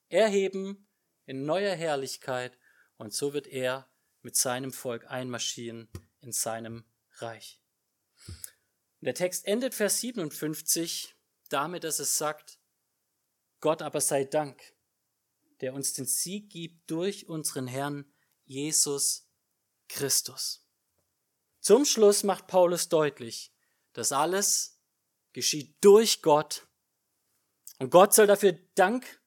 erheben 0.09 0.89
in 1.27 1.45
neuer 1.45 1.75
Herrlichkeit 1.75 2.59
und 2.97 3.13
so 3.13 3.33
wird 3.33 3.47
er 3.47 3.91
mit 4.23 4.37
seinem 4.37 4.73
Volk 4.73 5.07
einmarschieren 5.11 5.89
in 6.21 6.33
seinem 6.33 6.85
Reich. 7.17 7.61
Der 9.01 9.15
Text 9.15 9.47
endet 9.47 9.75
Vers 9.75 10.01
57 10.01 11.15
damit, 11.51 11.85
dass 11.85 11.99
es 11.99 12.17
sagt, 12.17 12.59
Gott 13.61 13.83
aber 13.83 14.01
sei 14.01 14.25
Dank, 14.25 14.63
der 15.61 15.75
uns 15.75 15.93
den 15.93 16.07
Sieg 16.07 16.51
gibt 16.51 16.91
durch 16.91 17.29
unseren 17.29 17.67
Herrn 17.67 18.11
Jesus 18.45 19.29
Christus. 19.89 20.67
Zum 21.61 21.85
Schluss 21.85 22.23
macht 22.23 22.47
Paulus 22.47 22.89
deutlich, 22.89 23.53
dass 23.93 24.13
alles 24.13 24.81
geschieht 25.33 25.77
durch 25.83 26.23
Gott 26.23 26.67
und 27.79 27.91
Gott 27.91 28.15
soll 28.15 28.27
dafür 28.27 28.53
Dank 28.75 29.21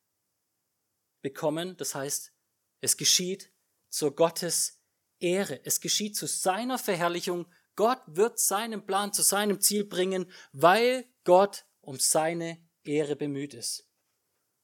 bekommen. 1.22 1.76
Das 1.78 1.96
heißt, 1.96 2.34
es 2.82 2.98
geschieht 2.98 3.52
zur 3.90 4.16
Gottes 4.16 4.82
Ehre. 5.20 5.60
Es 5.66 5.82
geschieht 5.82 6.16
zu 6.16 6.28
seiner 6.28 6.78
Verherrlichung. 6.78 7.48
Gott 7.76 8.02
wird 8.08 8.40
seinen 8.40 8.86
Plan 8.86 9.14
zu 9.14 9.22
seinem 9.22 9.60
Ziel 9.62 9.84
bringen, 9.84 10.32
weil 10.52 11.06
Gott 11.24 11.66
um 11.82 12.00
seine 12.00 12.66
Ehre 12.84 13.16
bemüht 13.16 13.54
ist. 13.54 13.88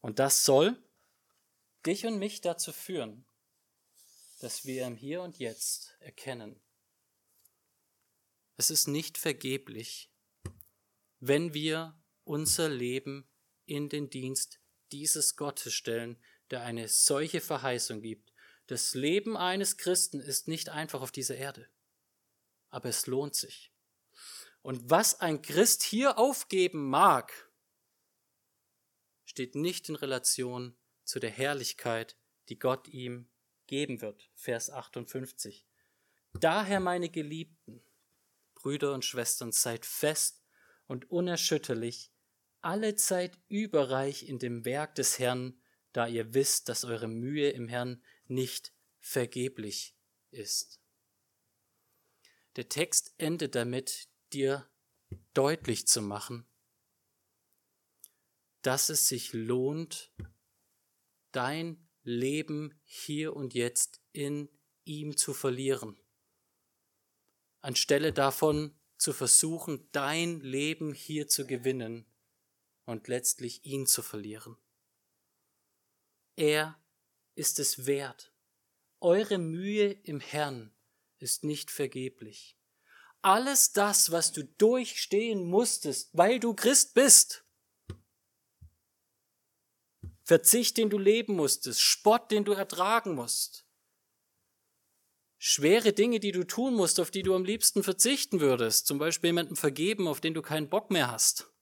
Und 0.01 0.19
das 0.19 0.43
soll 0.43 0.81
dich 1.85 2.05
und 2.05 2.17
mich 2.17 2.41
dazu 2.41 2.71
führen, 2.71 3.25
dass 4.39 4.65
wir 4.65 4.85
im 4.85 4.95
Hier 4.95 5.21
und 5.21 5.39
Jetzt 5.39 5.95
erkennen, 5.99 6.59
es 8.55 8.69
ist 8.69 8.87
nicht 8.87 9.17
vergeblich, 9.17 10.11
wenn 11.19 11.53
wir 11.53 11.99
unser 12.23 12.69
Leben 12.69 13.27
in 13.65 13.89
den 13.89 14.09
Dienst 14.09 14.59
dieses 14.91 15.35
Gottes 15.35 15.73
stellen, 15.73 16.17
der 16.51 16.61
eine 16.61 16.87
solche 16.87 17.41
Verheißung 17.41 18.01
gibt. 18.01 18.33
Das 18.67 18.93
Leben 18.93 19.35
eines 19.35 19.77
Christen 19.77 20.19
ist 20.19 20.47
nicht 20.47 20.69
einfach 20.69 21.01
auf 21.01 21.11
dieser 21.11 21.35
Erde, 21.35 21.67
aber 22.69 22.89
es 22.89 23.07
lohnt 23.07 23.35
sich. 23.35 23.71
Und 24.61 24.89
was 24.89 25.19
ein 25.19 25.41
Christ 25.41 25.83
hier 25.83 26.17
aufgeben 26.17 26.89
mag, 26.89 27.33
steht 29.25 29.55
nicht 29.55 29.89
in 29.89 29.95
Relation 29.95 30.77
zu 31.03 31.19
der 31.19 31.31
Herrlichkeit, 31.31 32.15
die 32.49 32.59
Gott 32.59 32.87
ihm 32.87 33.27
geben 33.67 34.01
wird. 34.01 34.29
Vers 34.35 34.69
58. 34.69 35.67
Daher, 36.33 36.79
meine 36.79 37.09
Geliebten, 37.09 37.83
Brüder 38.55 38.93
und 38.93 39.03
Schwestern, 39.03 39.51
seid 39.51 39.85
fest 39.85 40.43
und 40.87 41.09
unerschütterlich, 41.11 42.12
alle 42.63 42.95
Zeit 42.95 43.37
überreich 43.49 44.27
in 44.27 44.39
dem 44.39 44.65
Werk 44.65 44.95
des 44.95 45.19
Herrn, 45.19 45.59
da 45.91 46.07
ihr 46.07 46.33
wisst, 46.33 46.69
dass 46.69 46.85
eure 46.85 47.07
Mühe 47.07 47.49
im 47.49 47.67
Herrn 47.67 48.01
nicht 48.27 48.73
vergeblich 48.99 49.95
ist. 50.31 50.79
Der 52.55 52.69
Text 52.69 53.13
endet 53.17 53.55
damit, 53.55 54.07
dir 54.31 54.67
deutlich 55.33 55.87
zu 55.87 56.01
machen, 56.01 56.47
dass 58.61 58.89
es 58.89 59.07
sich 59.07 59.33
lohnt, 59.33 60.11
dein 61.31 61.87
Leben 62.03 62.79
hier 62.83 63.35
und 63.35 63.53
jetzt 63.53 64.01
in 64.13 64.49
ihm 64.85 65.17
zu 65.17 65.33
verlieren, 65.33 65.99
anstelle 67.61 68.13
davon 68.13 68.73
zu 68.97 69.11
versuchen, 69.11 69.89
dein 69.91 70.39
Leben 70.39 70.93
hier 70.93 71.27
zu 71.27 71.45
gewinnen 71.45 72.05
und 72.85 73.07
letztlich 73.07 73.65
ihn 73.65 73.85
zu 73.85 74.01
verlieren. 74.01 74.57
Er 76.35 76.79
ist 77.35 77.59
es 77.59 77.85
wert. 77.85 78.33
Eure 78.99 79.37
Mühe 79.37 79.91
im 79.91 80.19
Herrn 80.19 80.73
ist 81.19 81.43
nicht 81.43 81.71
vergeblich. 81.71 82.57
Alles 83.21 83.71
das, 83.71 84.11
was 84.11 84.31
du 84.31 84.43
durchstehen 84.43 85.45
musstest, 85.45 86.09
weil 86.13 86.39
du 86.39 86.53
Christ 86.53 86.93
bist, 86.93 87.45
Verzicht, 90.25 90.77
den 90.77 90.89
du 90.89 90.97
leben 90.97 91.35
musstest, 91.35 91.81
Spott, 91.81 92.31
den 92.31 92.45
du 92.45 92.53
ertragen 92.53 93.13
musst, 93.13 93.67
schwere 95.37 95.91
Dinge, 95.91 96.21
die 96.21 96.31
du 96.31 96.45
tun 96.45 96.73
musst, 96.73 96.99
auf 96.99 97.11
die 97.11 97.23
du 97.23 97.35
am 97.35 97.43
liebsten 97.43 97.83
verzichten 97.83 98.39
würdest, 98.39 98.87
zum 98.87 98.99
Beispiel 98.99 99.29
jemandem 99.29 99.57
vergeben, 99.57 100.07
auf 100.07 100.21
den 100.21 100.33
du 100.33 100.41
keinen 100.41 100.69
Bock 100.69 100.91
mehr 100.91 101.11
hast. 101.11 101.52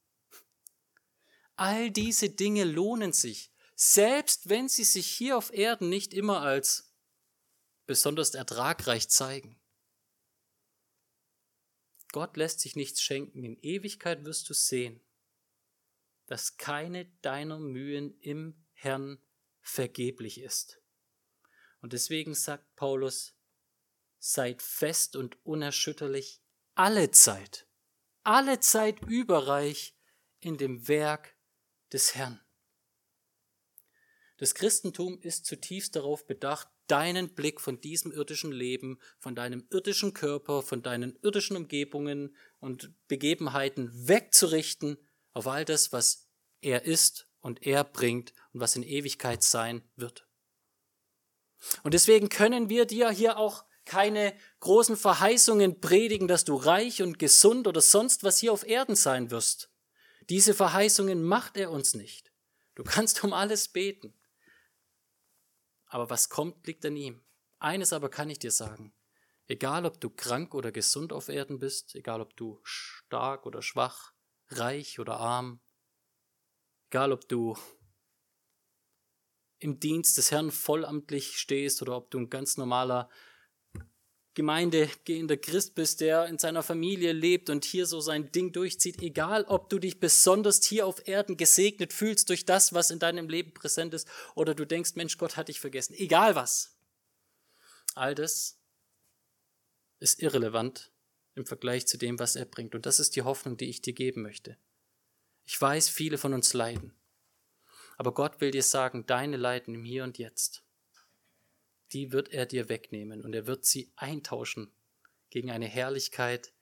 All 1.56 1.92
diese 1.92 2.30
Dinge 2.30 2.64
lohnen 2.64 3.14
sich, 3.14 3.52
selbst 3.76 4.50
wenn 4.50 4.70
sie 4.70 4.84
sich 4.84 5.08
hier 5.08 5.38
auf 5.38 5.54
Erden 5.54 5.90
nicht 5.90 6.14
immer 6.14 6.42
als 6.42 6.94
besonders 7.86 8.34
ertragreich 8.36 9.10
zeigen. 9.10 9.60
Gott 12.12 12.38
lässt 12.38 12.60
sich 12.60 12.76
nichts 12.76 13.02
schenken. 13.02 13.44
In 13.44 13.58
Ewigkeit 13.62 14.26
wirst 14.26 14.50
du 14.50 14.54
sehen, 14.54 15.02
dass 16.28 16.58
keine 16.58 17.06
deiner 17.22 17.60
Mühen 17.60 18.20
im 18.20 18.66
Herrn 18.74 19.22
vergeblich 19.62 20.40
ist. 20.40 20.82
Und 21.82 21.94
deswegen 21.94 22.36
sagt 22.36 22.76
Paulus, 22.76 23.36
seid 24.20 24.62
fest 24.62 25.16
und 25.16 25.44
unerschütterlich 25.46 26.42
alle 26.76 27.12
Zeit, 27.12 27.68
alle 28.24 28.60
Zeit 28.60 29.02
überreich 29.02 29.98
in 30.40 30.58
dem 30.58 30.88
Werk 30.88 31.36
des 31.94 32.16
Herrn. 32.16 32.40
Das 34.38 34.56
Christentum 34.56 35.20
ist 35.22 35.46
zutiefst 35.46 35.96
darauf 35.96 36.26
bedacht, 36.26 36.68
deinen 36.88 37.34
Blick 37.36 37.62
von 37.62 37.80
diesem 37.80 38.12
irdischen 38.12 38.52
Leben, 38.52 39.00
von 39.20 39.36
deinem 39.36 39.66
irdischen 39.70 40.14
Körper, 40.14 40.62
von 40.62 40.82
deinen 40.82 41.18
irdischen 41.22 41.56
Umgebungen 41.56 42.36
und 42.60 42.92
Begebenheiten 43.08 43.92
wegzurichten 44.08 44.98
auf 45.34 45.48
all 45.48 45.64
das, 45.64 45.94
was 45.94 46.28
er 46.60 46.84
ist 46.86 47.28
und 47.40 47.66
er 47.66 47.84
bringt 47.84 48.34
und 48.52 48.60
was 48.60 48.76
in 48.76 48.84
Ewigkeit 48.84 49.44
sein 49.44 49.84
wird. 49.96 50.28
Und 51.84 51.94
deswegen 51.94 52.30
können 52.30 52.70
wir 52.70 52.86
dir 52.86 53.10
hier 53.10 53.38
auch 53.38 53.64
keine 53.86 54.34
großen 54.60 54.98
Verheißungen 54.98 55.80
predigen, 55.80 56.28
dass 56.28 56.46
du 56.46 56.56
reich 56.56 57.02
und 57.02 57.20
gesund 57.20 57.68
oder 57.68 57.82
sonst 57.82 58.24
was 58.24 58.40
hier 58.40 58.54
auf 58.54 58.68
Erden 58.68 58.96
sein 58.96 59.32
wirst. 59.32 59.71
Diese 60.32 60.54
Verheißungen 60.54 61.22
macht 61.26 61.58
er 61.58 61.72
uns 61.72 61.94
nicht. 61.94 62.32
Du 62.76 62.84
kannst 62.86 63.22
um 63.26 63.34
alles 63.34 63.68
beten. 63.68 64.18
Aber 65.88 66.10
was 66.10 66.30
kommt, 66.30 66.66
liegt 66.66 66.86
an 66.86 66.96
ihm. 66.96 67.22
Eines 67.60 67.92
aber 67.92 68.08
kann 68.08 68.30
ich 68.30 68.40
dir 68.40 68.52
sagen. 68.52 68.94
Egal 69.48 69.86
ob 69.86 70.00
du 70.00 70.10
krank 70.10 70.54
oder 70.56 70.72
gesund 70.72 71.12
auf 71.12 71.28
Erden 71.28 71.60
bist, 71.60 71.96
egal 71.96 72.22
ob 72.22 72.38
du 72.38 72.62
stark 72.64 73.46
oder 73.46 73.62
schwach, 73.62 74.14
reich 74.48 75.02
oder 75.02 75.18
arm, 75.18 75.60
egal 76.90 77.12
ob 77.12 77.28
du 77.28 77.58
im 79.60 79.82
Dienst 79.82 80.18
des 80.18 80.32
Herrn 80.32 80.52
vollamtlich 80.52 81.40
stehst 81.40 81.82
oder 81.82 81.98
ob 81.98 82.10
du 82.10 82.20
ein 82.20 82.30
ganz 82.30 82.56
normaler 82.56 83.10
gemeindegehender 84.34 85.38
Christ 85.38 85.76
bist, 85.76 86.00
der 86.00 86.26
in 86.28 86.40
seiner 86.40 86.64
Familie 86.64 87.12
lebt 87.12 87.50
und 87.50 87.66
hier 87.66 87.86
so 87.86 88.00
sein 88.00 88.32
Ding 88.32 88.52
durchzieht, 88.52 89.02
egal 89.02 89.44
ob 89.46 89.70
du 89.70 89.78
dich 89.78 90.00
besonders 90.00 90.64
hier 90.64 90.88
auf 90.88 91.08
Erden 91.08 91.36
gesegnet 91.36 91.92
fühlst 91.92 92.30
durch 92.30 92.46
das, 92.46 92.74
was 92.74 92.92
in 92.92 93.00
deinem 93.00 93.28
Leben 93.28 93.54
präsent 93.54 93.94
ist, 93.94 94.08
oder 94.36 94.56
du 94.56 94.66
denkst, 94.66 94.96
Mensch, 94.96 95.18
Gott 95.18 95.36
hat 95.36 95.50
dich 95.50 95.60
vergessen, 95.60 95.94
egal 95.96 96.36
was. 96.36 96.78
All 97.94 98.16
das 98.16 98.58
ist 100.00 100.22
irrelevant 100.22 100.92
im 101.36 101.46
Vergleich 101.46 101.88
zu 101.88 101.98
dem, 101.98 102.20
was 102.20 102.36
er 102.36 102.46
bringt. 102.46 102.74
Und 102.76 102.86
das 102.86 103.00
ist 103.00 103.16
die 103.16 103.22
Hoffnung, 103.22 103.58
die 103.58 103.70
ich 103.70 103.82
dir 103.82 103.94
geben 103.94 104.22
möchte. 104.22 104.58
Ich 105.44 105.60
weiß, 105.60 105.90
viele 105.90 106.18
von 106.18 106.34
uns 106.34 106.54
leiden. 106.54 106.94
Aber 107.98 108.14
Gott 108.14 108.42
will 108.42 108.52
dir 108.52 108.64
sagen, 108.64 109.06
deine 109.06 109.38
Leiden 109.38 109.76
im 109.76 109.84
Hier 109.84 110.04
und 110.04 110.18
Jetzt 110.18 110.64
die 111.94 112.12
wird 112.12 112.30
er 112.30 112.46
dir 112.46 112.70
wegnehmen 112.70 113.22
und 113.22 113.34
er 113.34 113.48
wird 113.48 113.66
sie 113.66 113.92
eintauschen 113.96 114.72
gegen 115.30 115.52
eine 115.52 115.68
Herrlichkeit, 115.68 116.54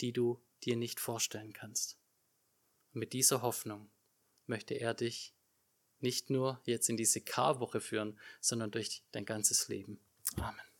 die 0.00 0.12
du 0.12 0.42
dir 0.64 0.76
nicht 0.76 1.00
vorstellen 1.00 1.52
kannst. 1.52 1.98
Und 2.92 3.00
mit 3.00 3.12
dieser 3.12 3.42
Hoffnung 3.42 3.90
möchte 4.46 4.74
er 4.74 4.94
dich 4.94 5.34
nicht 6.00 6.30
nur 6.30 6.60
jetzt 6.64 6.88
in 6.88 6.96
diese 6.96 7.20
Karwoche 7.20 7.80
führen, 7.80 8.18
sondern 8.40 8.70
durch 8.70 9.02
dein 9.12 9.24
ganzes 9.24 9.68
Leben. 9.68 10.00
Amen. 10.36 10.64